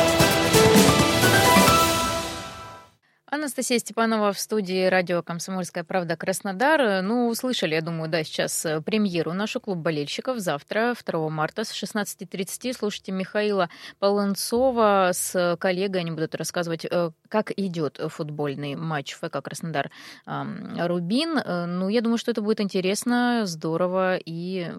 Анастасия 3.32 3.78
Степанова 3.78 4.34
в 4.34 4.40
студии 4.40 4.88
радио 4.88 5.22
«Комсомольская 5.22 5.84
правда» 5.84 6.18
Краснодар. 6.18 7.04
Ну, 7.04 7.28
услышали, 7.28 7.76
я 7.76 7.82
думаю, 7.82 8.10
да, 8.10 8.24
сейчас 8.24 8.66
э, 8.66 8.82
премьеру 8.82 9.34
нашу 9.34 9.60
клуб 9.60 9.78
болельщиков. 9.78 10.40
Завтра, 10.40 10.96
2 11.06 11.30
марта 11.30 11.64
с 11.64 11.72
16.30 11.72 12.74
слушайте 12.74 13.12
Михаила 13.12 13.70
Полонцова 14.00 15.12
с 15.14 15.58
коллегой. 15.60 16.02
Они 16.02 16.10
будут 16.10 16.34
рассказывать, 16.34 16.86
э, 16.86 17.12
как 17.28 17.52
идет 17.56 18.02
футбольный 18.08 18.76
матч 18.76 19.14
ФК 19.14 19.44
Краснодар 19.44 19.92
Рубин. 20.26 21.38
Э, 21.38 21.66
ну, 21.68 21.88
я 21.88 22.02
думаю, 22.02 22.18
что 22.18 22.32
это 22.32 22.42
будет 22.42 22.62
интересно, 22.62 23.44
здорово 23.46 24.18
и 24.18 24.72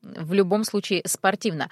в 0.00 0.32
любом 0.32 0.64
случае 0.64 1.02
спортивно. 1.04 1.68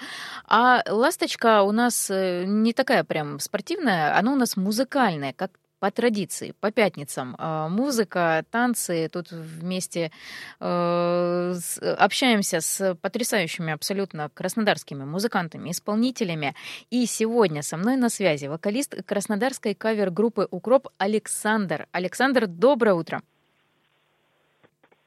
А 0.46 0.82
«Ласточка» 0.86 1.62
у 1.62 1.72
нас 1.72 2.10
не 2.10 2.74
такая 2.74 3.04
прям 3.04 3.38
спортивная, 3.38 4.18
она 4.18 4.32
у 4.32 4.36
нас 4.36 4.56
музыкальная, 4.58 5.32
как 5.32 5.50
по 5.84 5.90
традиции, 5.90 6.54
по 6.62 6.70
пятницам. 6.70 7.36
А, 7.38 7.68
музыка, 7.68 8.42
танцы, 8.50 9.10
тут 9.12 9.30
вместе 9.30 10.10
э, 10.58 11.54
общаемся 11.98 12.62
с 12.62 12.94
потрясающими 13.02 13.70
абсолютно 13.70 14.30
краснодарскими 14.32 15.04
музыкантами, 15.04 15.72
исполнителями. 15.72 16.54
И 16.88 17.04
сегодня 17.04 17.60
со 17.60 17.76
мной 17.76 17.96
на 17.96 18.08
связи 18.08 18.46
вокалист 18.46 19.04
краснодарской 19.04 19.74
кавер-группы 19.74 20.48
«Укроп» 20.50 20.88
Александр. 20.96 21.86
Александр, 21.92 22.46
доброе 22.46 22.94
утро. 22.94 23.20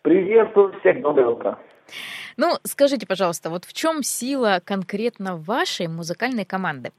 Приветствую 0.04 0.80
всех, 0.80 1.02
доброе 1.02 1.28
утро. 1.30 1.60
Ну, 2.38 2.54
скажите, 2.66 3.08
пожалуйста, 3.08 3.50
вот 3.50 3.66
в 3.66 3.74
чем 3.74 4.04
сила 4.04 4.62
конкретно 4.64 5.38
вашей 5.38 5.88
музыкальной 5.88 6.46
команды? 6.46 6.92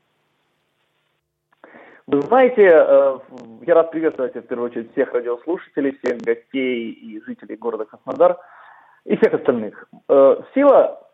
Вы 2.09 2.23
знаете, 2.23 2.63
э, 2.63 3.19
я 3.67 3.75
рад 3.75 3.91
приветствовать 3.91 4.35
в 4.35 4.41
первую 4.41 4.71
очередь 4.71 4.91
всех 4.93 5.13
радиослушателей, 5.13 5.99
всех 6.03 6.17
гостей 6.23 6.91
и 6.91 7.23
жителей 7.27 7.57
города 7.57 7.85
Краснодар 7.85 8.39
и 9.05 9.15
всех 9.15 9.35
остальных. 9.35 9.87
Э, 10.09 10.37
сила, 10.55 11.07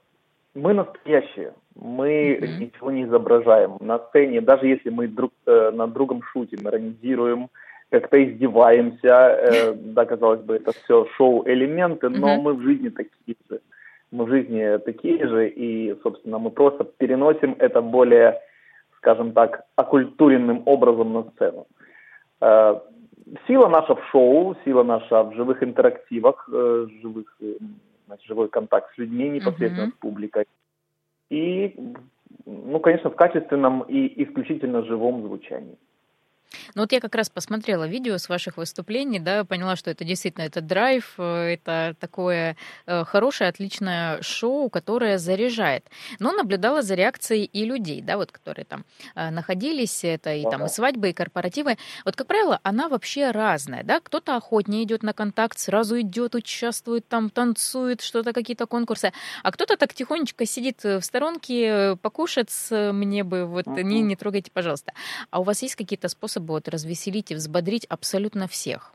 мы 0.55 0.73
настоящие, 0.73 1.53
мы 1.75 2.39
mm-hmm. 2.39 2.59
ничего 2.61 2.93
не 2.93 3.03
изображаем 3.03 3.77
на 3.81 3.99
сцене, 3.99 4.41
даже 4.41 4.69
если 4.69 4.91
мы 4.91 5.09
друг 5.09 5.33
э, 5.47 5.73
над 5.75 5.93
другом 5.93 6.23
шутим, 6.23 6.61
иронизируем, 6.65 7.49
как-то 7.91 8.25
издеваемся, 8.25 9.75
да, 9.75 10.05
казалось 10.05 10.43
бы, 10.43 10.55
это 10.55 10.71
все 10.85 11.09
шоу-элементы, 11.17 12.09
но 12.09 12.37
mm-hmm. 12.37 12.41
мы 12.41 12.55
в 12.55 12.63
жизни 12.63 12.91
такие 12.91 13.37
же. 13.51 13.61
Мы 14.13 14.27
в 14.27 14.29
жизни 14.29 14.79
такие 14.79 15.27
же, 15.27 15.49
и, 15.49 15.97
собственно, 16.05 16.39
мы 16.39 16.51
просто 16.51 16.85
переносим 16.85 17.57
это 17.59 17.83
более 17.83 18.41
скажем 19.05 19.33
так, 19.33 19.65
окультуренным 19.77 20.63
образом 20.65 21.13
на 21.13 21.23
сцену. 21.31 21.67
Э, 22.41 22.81
сила 23.47 23.69
наша 23.69 23.95
в 23.95 24.05
шоу, 24.11 24.57
сила 24.65 24.83
наша 24.83 25.23
в 25.25 25.35
живых 25.35 25.63
интерактивах, 25.63 26.49
э, 26.51 26.87
живых, 27.03 27.37
э, 27.41 27.57
значит, 28.07 28.27
живой 28.27 28.49
контакт 28.49 28.95
с 28.95 28.99
людьми 28.99 29.29
непосредственно 29.29 29.89
uh-huh. 29.89 29.97
с 29.97 30.01
публикой. 30.01 30.47
И, 31.31 31.77
ну, 32.47 32.81
конечно, 32.81 33.11
в 33.11 33.17
качественном 33.17 33.83
и 33.83 34.25
исключительно 34.25 34.83
живом 34.85 35.23
звучании. 35.23 35.77
Ну 36.75 36.83
вот 36.83 36.93
я 36.93 37.01
как 37.01 37.15
раз 37.15 37.31
посмотрела 37.31 37.87
видео 37.87 38.19
с 38.19 38.29
ваших 38.29 38.57
выступлений, 38.57 39.19
да, 39.19 39.45
поняла, 39.45 39.77
что 39.77 39.91
это 39.91 40.05
действительно 40.05 40.45
это 40.45 40.61
драйв, 40.61 41.15
э, 41.19 41.55
это 41.55 41.97
такое 41.99 42.57
э, 42.87 43.05
хорошее, 43.05 43.51
отличное 43.51 44.21
шоу, 44.23 44.69
которое 44.71 45.19
заряжает. 45.19 45.87
Но 46.19 46.33
наблюдала 46.33 46.83
за 46.83 46.95
реакцией 46.95 47.45
и 47.45 47.65
людей, 47.65 48.01
да, 48.03 48.17
вот 48.17 48.33
которые 48.33 48.65
там 48.65 48.85
э, 49.15 49.31
находились, 49.31 50.05
это 50.05 50.35
и 50.35 50.43
там 50.43 50.65
и 50.65 50.69
свадьбы, 50.69 51.11
и 51.11 51.13
корпоративы. 51.13 51.77
Вот, 52.05 52.17
как 52.17 52.27
правило, 52.27 52.61
она 52.63 52.89
вообще 52.89 53.31
разная, 53.31 53.83
да, 53.83 54.01
кто-то 54.01 54.37
охотнее 54.37 54.85
идет 54.85 55.03
на 55.03 55.13
контакт, 55.13 55.59
сразу 55.59 56.01
идет, 56.01 56.35
участвует 56.35 57.09
там, 57.09 57.31
танцует, 57.31 58.01
что-то, 58.01 58.33
какие-то 58.33 58.67
конкурсы, 58.67 59.13
а 59.43 59.53
кто-то 59.53 59.77
так 59.77 59.95
тихонечко 59.95 60.47
сидит 60.47 60.85
в 60.85 61.03
сторонке, 61.03 61.97
покушать 62.03 62.51
мне 62.71 63.25
бы, 63.25 63.47
вот, 63.47 63.67
не, 63.67 64.03
не 64.03 64.17
трогайте, 64.17 64.51
пожалуйста. 64.51 64.93
А 65.31 65.41
у 65.41 65.43
вас 65.43 65.63
есть 65.63 65.77
какие-то 65.77 66.09
способы 66.09 66.44
вот 66.45 66.69
развеселить 66.69 67.31
и 67.31 67.35
взбодрить 67.35 67.87
абсолютно 67.87 68.47
всех? 68.47 68.95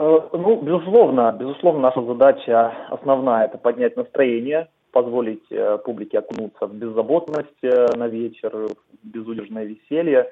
Э, 0.00 0.20
ну, 0.32 0.60
безусловно, 0.62 1.30
безусловно, 1.38 1.80
наша 1.82 2.02
задача 2.02 2.72
основная– 2.90 3.44
это 3.46 3.58
поднять 3.58 3.96
настроение, 3.96 4.68
позволить 4.92 5.44
э, 5.50 5.78
публике 5.84 6.18
окунуться 6.18 6.66
в 6.66 6.74
беззаботность 6.74 7.62
э, 7.62 7.86
на 7.96 8.08
вечер, 8.08 8.50
в 8.54 8.76
безудержное 9.02 9.64
веселье, 9.64 10.30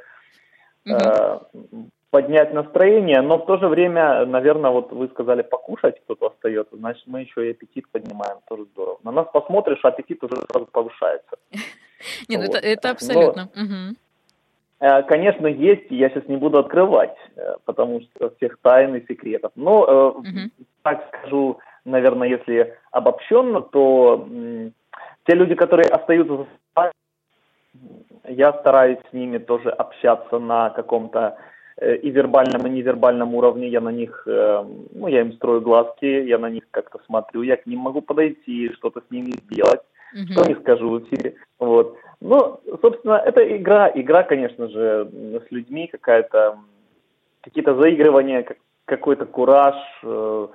угу. 0.87 1.91
поднять 2.11 2.55
настроение, 2.55 3.21
но 3.21 3.37
в 3.37 3.47
то 3.47 3.59
же 3.59 3.69
время, 3.69 4.25
наверное, 4.25 4.71
вот 4.71 4.91
вы 4.91 5.09
сказали, 5.09 5.43
покушать 5.43 6.01
кто-то 6.05 6.29
остается, 6.29 6.77
значит, 6.77 7.03
мы 7.07 7.21
еще 7.21 7.47
и 7.47 7.51
аппетит 7.51 7.89
поднимаем, 7.91 8.39
тоже 8.49 8.65
здорово. 8.73 8.99
На 9.05 9.13
нас 9.13 9.27
посмотришь, 9.31 9.85
аппетит 9.85 10.25
уже 10.25 10.37
сразу 10.51 10.67
повышается. 10.67 11.37
Нет, 12.29 12.41
ну 12.47 12.59
это 12.59 12.91
абсолютно. 12.91 13.51
Э, 14.81 15.03
конечно, 15.03 15.47
есть, 15.47 15.91
я 15.91 16.09
сейчас 16.09 16.29
не 16.29 16.37
буду 16.37 16.59
открывать, 16.59 17.17
э, 17.37 17.57
потому 17.65 18.01
что 18.01 18.31
всех 18.37 18.59
тайн 18.63 18.95
и 18.95 19.07
секретов. 19.07 19.53
Но, 19.57 20.11
угу. 20.11 20.51
так 20.83 21.09
скажу, 21.09 21.59
наверное, 21.85 22.29
если 22.29 22.77
обобщенно, 22.93 23.61
то 23.61 24.27
те 25.27 25.35
люди, 25.35 25.55
которые 25.55 25.89
остаются 25.89 26.37
за 26.37 26.47
я 28.29 28.53
стараюсь 28.53 28.99
с 29.09 29.13
ними 29.15 29.39
тоже 29.39 29.71
общаться 29.71 30.39
на 30.39 30.69
каком-то 30.71 31.39
и 31.81 32.11
вербальном, 32.11 32.67
и 32.67 32.71
невербальном 32.71 33.35
уровне. 33.35 33.69
Я 33.69 33.81
на 33.81 33.89
них, 33.89 34.25
ну, 34.27 35.07
я 35.07 35.21
им 35.23 35.33
строю 35.33 35.63
глазки, 35.63 36.05
я 36.05 36.37
на 36.39 36.51
них 36.51 36.65
как-то 36.71 36.99
смотрю, 37.07 37.43
я 37.43 37.57
к 37.57 37.65
ним 37.67 37.79
могу 37.79 38.03
подойти, 38.03 38.71
что-то 38.75 39.01
с 39.01 39.11
ними 39.11 39.33
сделать, 39.45 39.81
mm 40.15 40.33
что 40.33 40.45
не 40.45 40.55
скажу 40.57 40.91
в 40.91 41.05
эфире. 41.05 41.37
Вот. 41.59 41.97
Ну, 42.21 42.61
собственно, 42.83 43.15
это 43.15 43.41
игра, 43.57 43.91
игра, 43.95 44.23
конечно 44.23 44.69
же, 44.69 45.11
с 45.47 45.50
людьми, 45.50 45.87
какая-то, 45.87 46.59
какие-то 47.43 47.75
заигрывания, 47.77 48.45
какой-то 48.85 49.27
кураж. 49.27 49.77
Э, 50.03 50.49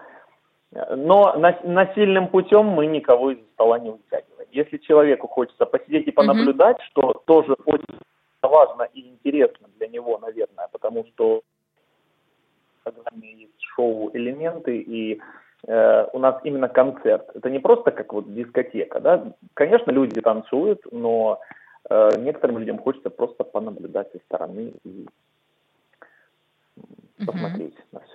но 0.95 1.36
насильным 1.63 2.27
путем 2.27 2.65
мы 2.65 2.88
никого 2.88 3.31
из 3.31 3.39
стола 3.53 3.79
не 3.79 3.91
вытягиваем. 3.91 4.48
Если 4.51 4.77
человеку 4.77 5.27
хочется 5.27 5.65
посидеть 5.65 6.07
и 6.07 6.12
понаблюдать, 6.12 6.77
mm-hmm. 6.77 6.89
что 6.91 7.22
тоже 7.25 7.55
очень 7.65 8.00
важно 8.41 8.83
и 8.93 9.01
интересно 9.10 9.67
для 9.77 9.88
него, 9.88 10.17
наверное, 10.19 10.67
потому 10.72 11.05
что 11.05 11.41
в 12.81 12.83
программе 12.83 13.31
есть 13.33 13.62
шоу-элементы, 13.75 14.77
и 14.77 15.22
у 15.65 16.20
нас 16.20 16.41
именно 16.43 16.67
концерт. 16.67 17.29
Это 17.34 17.50
не 17.50 17.60
просто 17.60 17.91
как 17.91 18.12
вот 18.13 18.34
дискотека, 18.34 19.00
да. 19.00 19.34
Конечно, 19.53 19.91
люди 19.91 20.20
танцуют, 20.20 20.82
но 20.91 21.39
э, 21.89 22.10
некоторым 22.17 22.58
людям 22.58 22.79
хочется 22.79 23.10
просто 23.10 23.43
понаблюдать 23.43 24.12
со 24.12 24.20
стороны 24.20 24.74
и 24.84 25.08
посмотреть 27.25 27.75
uh-huh. 27.75 27.93
на 27.93 28.00
все. 28.01 28.12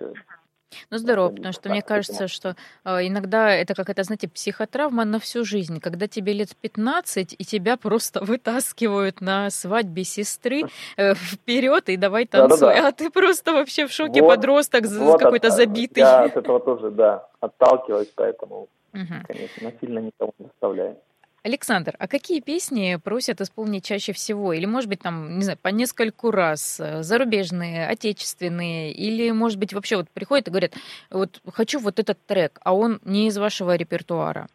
Ну, 0.91 0.97
здорово, 0.97 1.29
потому 1.29 1.53
что 1.53 1.69
мне 1.69 1.83
кажется, 1.83 2.29
что 2.29 2.57
э, 2.85 3.07
иногда 3.07 3.51
это 3.51 3.75
какая-то, 3.75 4.05
знаете, 4.05 4.27
психотравма 4.27 5.05
на 5.05 5.21
всю 5.21 5.45
жизнь, 5.45 5.81
когда 5.81 6.09
тебе 6.09 6.33
лет 6.33 6.57
15, 6.57 7.37
и 7.39 7.45
тебя 7.45 7.77
просто 7.77 8.21
вытаскивают 8.25 9.21
на 9.21 9.51
свадьбе 9.51 10.05
сестры 10.05 10.63
э, 10.97 11.15
вперед 11.15 11.91
и 11.91 11.97
давай 11.97 12.25
танцуй, 12.27 12.61
Да-да-да. 12.61 12.89
а 12.89 12.93
ты 12.93 13.11
просто 13.11 13.53
вообще 13.53 13.87
в 13.87 13.93
шоке 13.93 14.23
вот, 14.23 14.29
подросток 14.29 14.87
вот 14.87 15.21
какой-то 15.21 15.51
забитый. 15.51 16.03
Я 16.03 16.25
от 16.25 16.37
этого 16.37 16.59
тоже, 16.59 16.91
да, 16.91 17.29
отталкиваюсь, 17.41 18.13
поэтому, 18.15 18.69
угу. 18.95 19.15
конечно, 19.27 19.71
насильно 19.71 19.99
никого 19.99 20.33
не 20.39 20.47
заставляю. 20.47 20.97
Александр, 21.45 21.95
а 21.99 22.09
какие 22.09 22.41
песни 22.41 22.99
просят 23.03 23.41
исполнить 23.41 23.85
чаще 23.85 24.13
всего? 24.13 24.53
Или, 24.53 24.67
может 24.67 24.89
быть, 24.89 25.01
там, 25.01 25.37
не 25.39 25.45
знаю, 25.45 25.59
по 25.63 25.69
нескольку 25.69 26.31
раз? 26.31 26.81
Э, 26.81 27.03
зарубежные, 27.03 27.87
отечественные? 27.87 28.93
Или, 28.93 29.31
может 29.31 29.59
быть, 29.59 29.73
вообще 29.73 29.97
вот 29.97 30.09
приходят 30.11 30.49
и 30.49 30.51
говорят, 30.51 30.73
вот 31.11 31.41
хочу 31.53 31.79
вот 31.79 32.01
этот 32.01 32.19
трек, 32.27 32.59
а 32.65 32.75
он 32.75 32.99
не 33.05 33.29
из 33.29 33.39
вашего 33.39 33.77
репертуара? 33.77 34.49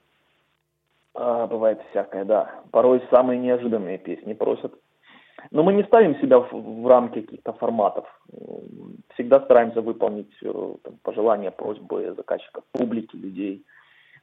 А, 1.14 1.48
бывает 1.48 1.80
всякое, 1.92 2.26
да. 2.26 2.54
Порой 2.72 3.02
самые 3.10 3.40
неожиданные 3.40 3.98
песни 3.98 4.34
просят. 4.34 4.74
Но 5.52 5.64
мы 5.64 5.74
не 5.74 5.84
ставим 5.84 6.20
себя 6.20 6.40
в, 6.40 6.52
в 6.52 6.88
рамки 6.88 7.22
каких-то 7.22 7.54
форматов. 7.54 8.06
Всегда 9.14 9.40
стараемся 9.42 9.82
выполнить 9.82 10.32
э, 10.42 10.76
там, 10.84 10.98
пожелания, 11.02 11.52
просьбы 11.52 12.14
заказчиков, 12.16 12.64
публики, 12.72 13.16
людей. 13.16 13.66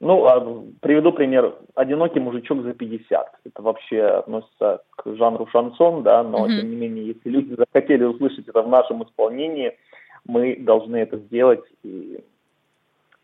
Ну, 0.01 0.25
а, 0.25 0.65
приведу 0.81 1.13
пример. 1.13 1.55
«Одинокий 1.75 2.21
мужичок 2.21 2.63
за 2.63 2.71
50». 2.71 3.25
Это 3.45 3.63
вообще 3.63 4.03
относится 4.03 4.83
к 4.97 5.15
жанру 5.15 5.47
шансон, 5.49 6.03
да, 6.03 6.23
но, 6.23 6.47
mm-hmm. 6.47 6.57
тем 6.57 6.71
не 6.71 6.77
менее, 6.77 7.07
если 7.09 7.29
люди 7.29 7.55
захотели 7.55 8.05
услышать 8.05 8.49
это 8.49 8.63
в 8.63 8.69
нашем 8.69 9.05
исполнении, 9.05 9.77
мы 10.25 10.57
должны 10.57 10.97
это 10.97 11.19
сделать 11.19 11.65
и 11.83 12.25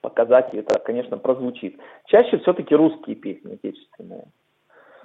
показать, 0.02 0.52
и 0.52 0.59
это, 0.59 0.78
конечно, 0.78 1.16
прозвучит. 1.16 1.78
Чаще 2.06 2.38
все-таки 2.38 2.75
русские 2.75 3.16
песни 3.16 3.54
отечественные. 3.54 4.26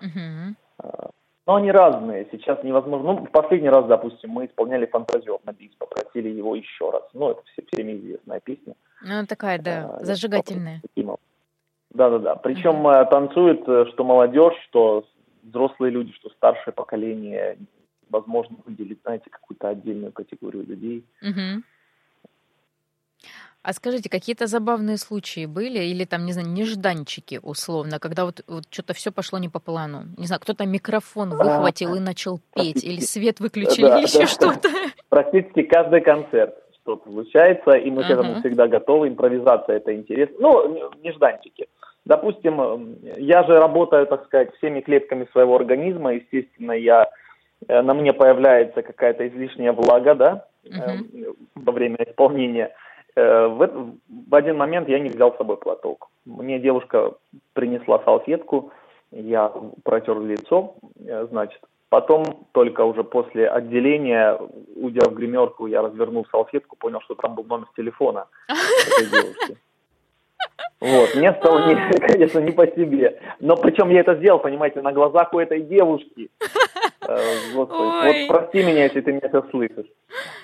Mm-hmm. 0.01 1.11
Но 1.47 1.55
они 1.55 1.71
разные, 1.71 2.27
сейчас 2.31 2.63
невозможно. 2.63 3.13
Ну, 3.13 3.25
в 3.25 3.31
последний 3.31 3.69
раз, 3.69 3.85
допустим, 3.87 4.29
мы 4.29 4.45
исполняли 4.45 4.85
«Фантазер» 4.85 5.39
на 5.45 5.53
бис, 5.53 5.71
попросили 5.77 6.29
его 6.29 6.55
еще 6.55 6.91
раз. 6.91 7.03
Ну, 7.13 7.31
это 7.31 7.41
все, 7.53 7.63
всеми 7.71 7.93
известная 7.93 8.41
песня. 8.41 8.73
Ну, 9.03 9.25
такая, 9.25 9.57
да, 9.57 9.89
а, 9.89 10.05
зажигательная. 10.05 10.81
Да-да-да. 11.93 12.35
Причем 12.35 12.87
mm-hmm. 12.87 13.09
танцует 13.09 13.67
э, 13.67 13.85
что 13.91 14.03
молодежь, 14.03 14.55
что 14.69 15.05
взрослые 15.43 15.91
люди, 15.91 16.13
что 16.13 16.29
старшее 16.29 16.73
поколение. 16.73 17.57
Возможно, 18.09 18.57
выделить, 18.65 18.99
знаете, 19.03 19.29
какую-то 19.29 19.69
отдельную 19.69 20.11
категорию 20.11 20.65
людей. 20.65 21.05
Mm-hmm. 21.23 21.63
А 23.63 23.73
скажите, 23.73 24.09
какие-то 24.09 24.47
забавные 24.47 24.97
случаи 24.97 25.45
были, 25.45 25.79
или 25.79 26.03
там, 26.03 26.25
не 26.25 26.33
знаю, 26.33 26.47
нежданчики 26.47 27.39
условно, 27.43 27.99
когда 27.99 28.25
вот, 28.25 28.43
вот 28.47 28.63
что-то 28.71 28.93
все 28.93 29.11
пошло 29.11 29.37
не 29.37 29.49
по 29.49 29.59
плану? 29.59 30.05
Не 30.17 30.25
знаю, 30.25 30.41
кто-то 30.41 30.65
микрофон 30.65 31.29
выхватил 31.29 31.93
и 31.93 31.99
начал 31.99 32.39
петь, 32.55 32.83
или 32.83 32.99
свет 32.99 33.39
выключили, 33.39 33.85
или 33.85 34.03
еще 34.03 34.25
что-то? 34.25 34.67
Практически 35.09 35.61
каждый 35.61 36.01
концерт 36.01 36.55
что-то 36.81 37.11
случается, 37.11 37.71
и 37.71 37.91
мы 37.91 38.03
к 38.03 38.09
этому 38.09 38.39
всегда 38.39 38.67
готовы. 38.67 39.09
Импровизация 39.09 39.77
это 39.77 39.95
интересно. 39.95 40.35
Ну, 40.39 40.91
нежданчики. 41.03 41.67
Допустим, 42.05 42.97
я 43.17 43.43
же 43.43 43.59
работаю, 43.59 44.07
так 44.07 44.25
сказать, 44.25 44.55
всеми 44.55 44.81
клетками 44.81 45.27
своего 45.31 45.55
организма, 45.55 46.13
естественно, 46.13 46.71
я 46.71 47.07
э, 47.67 47.81
на 47.81 47.93
мне 47.93 48.11
появляется 48.11 48.81
какая-то 48.81 49.27
излишняя 49.27 49.71
влага, 49.71 50.15
да, 50.15 50.45
uh-huh. 50.65 51.35
во 51.55 51.71
время 51.71 51.97
исполнения. 51.99 52.73
Э, 53.15 53.47
в, 53.47 53.93
в 54.29 54.35
один 54.35 54.57
момент 54.57 54.89
я 54.89 54.99
не 54.99 55.09
взял 55.09 55.33
с 55.33 55.37
собой 55.37 55.57
платок. 55.57 56.09
Мне 56.25 56.59
девушка 56.59 57.13
принесла 57.53 58.01
салфетку, 58.03 58.71
я 59.11 59.51
протер 59.83 60.19
лицо, 60.21 60.75
значит, 61.29 61.61
потом 61.89 62.47
только 62.53 62.81
уже 62.85 63.03
после 63.03 63.47
отделения, 63.47 64.39
уйдя 64.75 65.07
в 65.07 65.13
гримерку, 65.13 65.67
я 65.67 65.81
развернул 65.81 66.25
салфетку, 66.31 66.77
понял, 66.77 67.01
что 67.01 67.15
там 67.15 67.35
был 67.35 67.43
номер 67.43 67.67
телефона 67.75 68.27
этой 68.47 69.09
девушки. 69.09 69.57
Вот, 70.81 71.13
мне 71.15 71.31
стало, 71.33 71.67
не, 71.67 71.75
конечно, 71.99 72.39
не 72.39 72.51
по 72.51 72.65
себе. 72.65 73.19
Но 73.39 73.55
причем 73.55 73.89
я 73.89 73.99
это 73.99 74.15
сделал, 74.15 74.39
понимаете, 74.39 74.81
на 74.81 74.91
глазах 74.91 75.31
у 75.33 75.39
этой 75.39 75.61
девушки. 75.61 76.29
Э, 77.07 77.17
Господи, 77.53 78.27
вот 78.27 78.27
прости 78.27 78.63
меня, 78.63 78.85
если 78.85 79.01
ты 79.01 79.11
меня 79.11 79.29
сейчас 79.29 79.47
слышишь. 79.51 79.85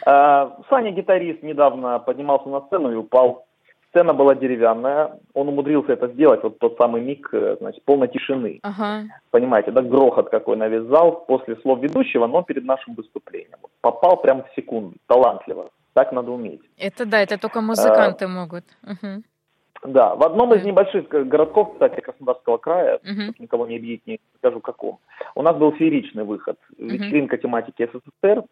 Э, 0.06 0.50
Саня, 0.69 0.91
гитарист, 0.91 1.41
недавно 1.41 2.00
поднимался 2.00 2.50
на 2.50 2.62
сцену 2.62 2.91
и 2.91 2.95
упал. 2.95 3.45
Сцена 3.89 4.13
была 4.13 4.36
деревянная, 4.36 5.17
он 5.34 5.47
умудрился 5.47 5.93
это 5.93 6.08
сделать, 6.10 6.43
вот 6.43 6.60
тот 6.60 6.76
самый 6.78 7.02
миг, 7.02 7.30
э, 7.32 7.56
значит, 7.60 7.84
полной 7.84 8.08
тишины. 8.10 8.60
Ага. 8.62 9.06
Понимаете, 9.32 9.71
да, 9.71 9.82
грохот 9.82 10.30
какой 10.30 10.56
на 10.58 10.67
весь 10.67 10.84
зал 10.84 11.26
после 11.26 11.56
слов 11.58 11.80
ведущего, 11.80 12.28
но 12.28 12.43
перед 12.43 12.63
нашим 12.63 12.93
выступлением. 12.93 13.58
Попал 13.82 14.17
прям 14.17 14.43
в 14.43 14.56
секунду, 14.56 14.97
талантливо. 15.08 15.69
Так 15.93 16.12
надо 16.12 16.32
уметь. 16.32 16.62
Это 16.78 17.06
да, 17.06 17.21
это 17.21 17.39
только 17.39 17.62
музыканты 17.62 18.26
а, 18.26 18.28
могут. 18.28 18.65
Угу. 18.84 19.23
Да, 19.84 20.16
в 20.16 20.24
одном 20.24 20.54
из 20.54 20.66
небольших 20.66 21.08
городков, 21.08 21.74
кстати, 21.74 22.00
Краснодарского 22.02 22.58
края, 22.58 23.00
uh-huh. 23.04 23.34
никого 23.40 23.68
не 23.68 23.76
обидеть, 23.76 24.08
не 24.08 24.20
скажу 24.38 24.60
каком, 24.60 25.00
у 25.36 25.42
нас 25.42 25.56
был 25.56 25.72
фееричный 25.74 26.24
выход, 26.24 26.58
вечеринка 26.78 27.36
uh-huh. 27.36 27.42
тематики 27.42 27.90
СССР, 27.94 28.44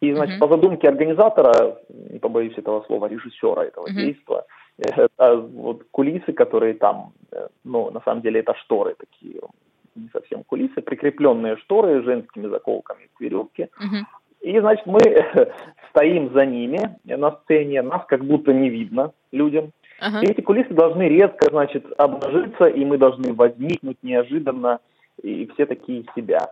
и, 0.00 0.14
значит, 0.14 0.36
uh-huh. 0.36 0.40
по 0.40 0.48
задумке 0.48 0.88
организатора, 0.88 1.78
не 1.88 2.18
побоюсь 2.18 2.56
этого 2.58 2.82
слова, 2.86 3.06
режиссера 3.06 3.64
этого 3.64 3.86
uh-huh. 3.86 3.94
действа, 3.94 4.46
это 4.78 5.36
вот 5.36 5.84
кулисы, 5.90 6.32
которые 6.32 6.74
там, 6.74 7.12
э, 7.30 7.48
ну, 7.64 7.90
на 7.90 8.00
самом 8.00 8.22
деле 8.22 8.40
это 8.40 8.54
шторы 8.54 8.96
такие, 8.98 9.40
не 9.94 10.08
совсем 10.12 10.42
кулисы, 10.44 10.82
прикрепленные 10.82 11.56
шторы 11.58 12.02
женскими 12.02 12.48
заколками 12.48 13.08
к 13.14 13.20
веревке. 13.20 13.68
Uh-huh. 13.80 14.02
И, 14.40 14.60
значит, 14.60 14.84
мы 14.86 14.98
стоим 15.90 16.32
за 16.32 16.44
ними 16.44 16.98
на 17.04 17.30
сцене, 17.30 17.82
нас 17.82 18.04
как 18.06 18.24
будто 18.24 18.52
не 18.52 18.68
видно 18.68 19.12
людям. 19.32 19.72
Ага. 20.00 20.20
И 20.22 20.26
эти 20.26 20.40
кулисы 20.40 20.72
должны 20.74 21.08
резко, 21.08 21.48
значит, 21.50 21.84
обнажиться, 21.98 22.64
и 22.64 22.84
мы 22.84 22.98
должны 22.98 23.32
возникнуть 23.32 23.98
неожиданно, 24.02 24.80
и 25.22 25.46
все 25.54 25.66
такие 25.66 26.04
себя. 26.14 26.50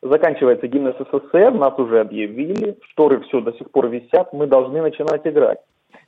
Заканчивается 0.00 0.68
гимн 0.68 0.94
СССР, 0.94 1.52
нас 1.52 1.78
уже 1.78 2.00
объявили, 2.00 2.76
шторы 2.90 3.20
все 3.20 3.40
до 3.40 3.52
сих 3.52 3.70
пор 3.70 3.88
висят, 3.88 4.32
мы 4.32 4.46
должны 4.46 4.80
начинать 4.80 5.26
играть. 5.26 5.58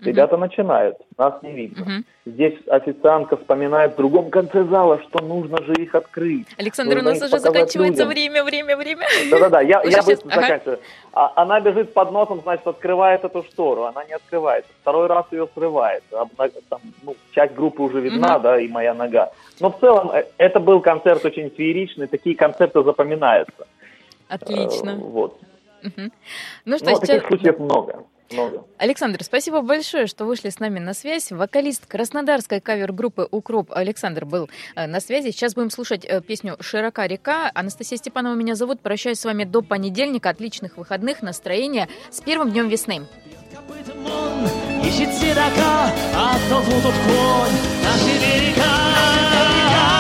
Ребята 0.01 0.37
начинают, 0.37 0.97
нас 1.19 1.35
не 1.43 1.53
видно. 1.53 2.05
Здесь 2.25 2.55
официантка 2.69 3.37
вспоминает 3.37 3.95
в 3.95 3.97
другом 3.97 4.31
конце 4.31 4.65
зала, 4.65 5.01
что 5.03 5.23
нужно 5.23 5.63
же 5.65 5.75
их 5.75 5.95
открыть. 5.95 6.47
Александр, 6.57 6.97
нужно 6.97 7.11
у 7.11 7.13
нас 7.15 7.23
уже 7.23 7.39
заканчивается 7.39 8.05
людям. 8.05 8.09
время, 8.09 8.45
время, 8.45 8.77
время. 8.77 9.07
Да-да-да, 9.31 9.61
я, 9.61 9.83
я 9.85 10.03
быстро 10.03 10.31
ага. 10.31 10.41
заканчиваю. 10.41 10.79
А, 11.13 11.33
она 11.37 11.61
бежит 11.61 11.93
под 11.93 12.13
носом, 12.13 12.41
значит, 12.43 12.67
открывает 12.67 13.25
эту 13.25 13.43
штору, 13.43 13.85
она 13.85 14.05
не 14.05 14.13
открывается. 14.13 14.71
Второй 14.81 15.07
раз 15.07 15.27
ее 15.33 15.49
срывает. 15.55 16.03
Там, 16.11 16.81
ну, 17.03 17.17
часть 17.35 17.55
группы 17.55 17.83
уже 17.83 18.01
видна, 18.01 18.37
угу. 18.37 18.43
да, 18.43 18.61
и 18.61 18.69
моя 18.69 18.95
нога. 18.95 19.33
Но 19.61 19.71
в 19.71 19.79
целом 19.81 20.11
э, 20.13 20.25
это 20.39 20.61
был 20.61 20.81
концерт 20.81 21.25
очень 21.25 21.51
фееричный, 21.51 22.07
такие 22.07 22.37
концерты 22.37 22.83
запоминаются. 22.83 23.67
Отлично. 24.29 24.91
Э, 24.91 24.95
вот. 24.95 25.39
Угу. 25.83 26.11
Ну 26.65 26.77
что, 26.79 26.91
Но 26.91 26.97
сейчас... 26.97 27.01
таких 27.01 27.27
случаев 27.27 27.59
много 27.59 28.05
много. 28.33 28.65
Александр, 28.79 29.23
спасибо 29.23 29.61
большое, 29.63 30.07
что 30.07 30.25
вышли 30.25 30.51
с 30.51 30.59
нами 30.59 30.79
на 30.79 30.95
связь. 30.95 31.31
Вокалист 31.31 31.87
краснодарской 31.87 32.61
кавер-группы 32.61 33.29
«Укроп» 33.31 33.73
Александр 33.73 34.25
был 34.25 34.49
э, 34.75 34.87
на 34.87 35.01
связи. 35.01 35.31
Сейчас 35.31 35.55
будем 35.55 35.71
слушать 35.71 36.05
э, 36.05 36.21
песню 36.21 36.57
«Широка 36.61 37.07
река». 37.07 37.51
Анастасия 37.55 37.99
Степанова 37.99 38.35
меня 38.35 38.55
зовут. 38.55 38.81
Прощаюсь 38.81 39.21
с 39.21 39.25
вами 39.25 39.45
до 39.45 39.63
понедельника. 39.63 40.31
Отличных 40.31 40.77
выходных, 40.77 41.23
настроения. 41.23 41.89
С 42.11 42.21
первым 42.21 42.51
днем 42.51 42.69
весны. 42.69 43.03
Ищет 44.85 45.13
седока, 45.15 45.93
а 46.15 46.37
то 46.49 46.63
конь, 46.63 47.51
наши 47.83 48.19
берега. 48.19 50.00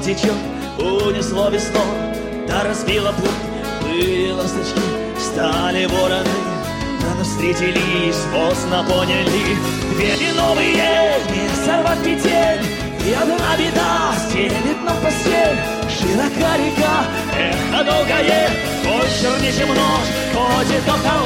Течет, 0.00 0.36
унесло 0.78 1.48
весло, 1.48 1.82
да 2.48 2.64
разбила 2.64 3.12
путь, 3.12 3.30
были 3.82 4.30
ласточки, 4.32 4.80
стали 5.18 5.86
вороны, 5.86 6.24
да 7.00 7.14
нас 7.18 7.26
встретились, 7.26 8.22
поздно 8.32 8.84
поняли, 8.88 9.56
двери 9.94 10.32
новые, 10.36 11.18
не 11.30 11.64
сорвать 11.64 12.02
петель, 12.02 12.64
и 13.06 13.12
одна 13.12 13.56
беда 13.58 14.14
стелит 14.28 14.82
нам 14.84 14.96
постель, 15.02 15.58
широка 15.88 16.56
река, 16.56 17.04
эхо 17.36 17.84
долгое, 17.84 18.50
чернее, 19.20 19.52
чем 19.52 19.68
нож, 19.68 20.06
ходит 20.34 20.82
около. 20.88 21.25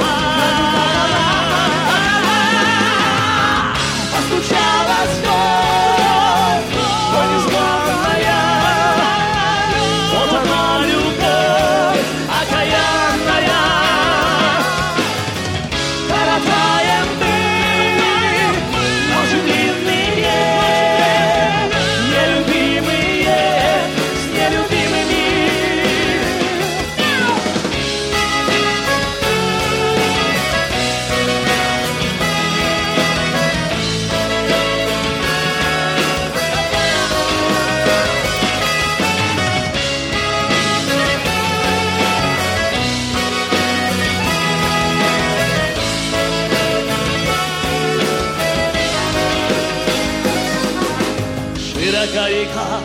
Широка 52.11 52.29
река, 52.29 52.79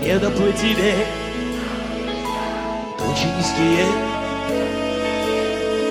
не 0.00 0.18
доплыть 0.18 0.56
тебе, 0.56 1.06
тучи 2.98 3.26
низкие. 3.36 3.86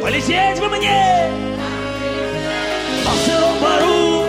Полететь 0.02 0.60
бы 0.60 0.70
мне. 0.70 1.32
По 3.06 3.12
сырому 3.12 3.60
пару, 3.62 4.24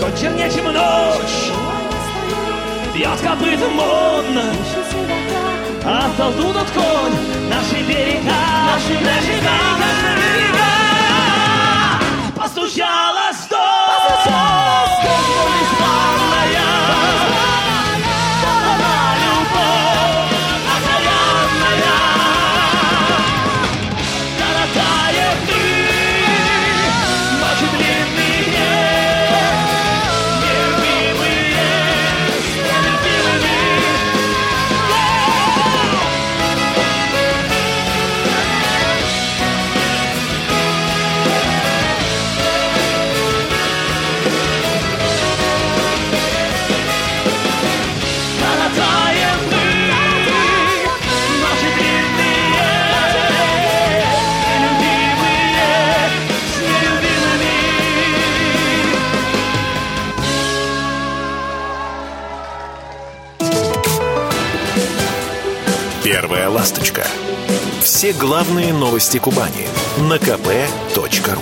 хоть 0.00 0.20
чернее, 0.20 0.50
чем 0.50 0.64
ночь, 0.64 1.52
бьет 2.94 3.20
копытом 3.20 3.72
модно, 3.72 4.44
а 5.84 6.10
толдунут 6.18 6.70
конь. 6.74 7.16
Наши 7.48 7.82
берега, 7.84 8.34
наши 8.66 8.92
берега, 8.98 9.56
берега. 10.16 10.69
Первая 66.10 66.48
ласточка. 66.48 67.06
Все 67.82 68.12
главные 68.12 68.72
новости 68.72 69.18
Кубани 69.18 69.68
на 70.08 70.14
kp.ru. 70.14 71.38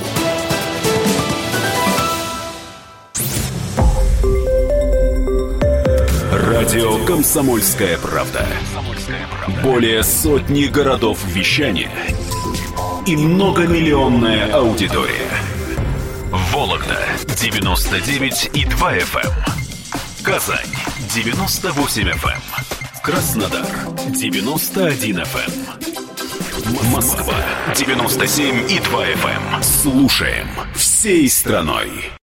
Радио 6.30 7.02
«Комсомольская 7.06 7.96
правда». 7.96 8.46
Более 9.62 10.02
сотни 10.02 10.64
городов 10.64 11.24
вещания 11.24 11.90
и 13.06 13.16
многомиллионная 13.16 14.52
аудитория. 14.52 15.30
Вологда 16.52 16.98
99 17.24 18.50
и 18.52 18.66
2 18.66 18.96
FM. 18.98 19.32
Казань 20.22 20.76
98 21.14 22.10
FM. 22.10 22.67
Краснодар 23.08 23.64
91 24.10 25.16
FM. 25.20 26.92
Москва 26.92 27.34
97 27.74 28.70
и 28.70 28.78
2 28.80 29.06
FM. 29.06 29.62
Слушаем 29.62 30.46
всей 30.74 31.26
страной. 31.30 32.17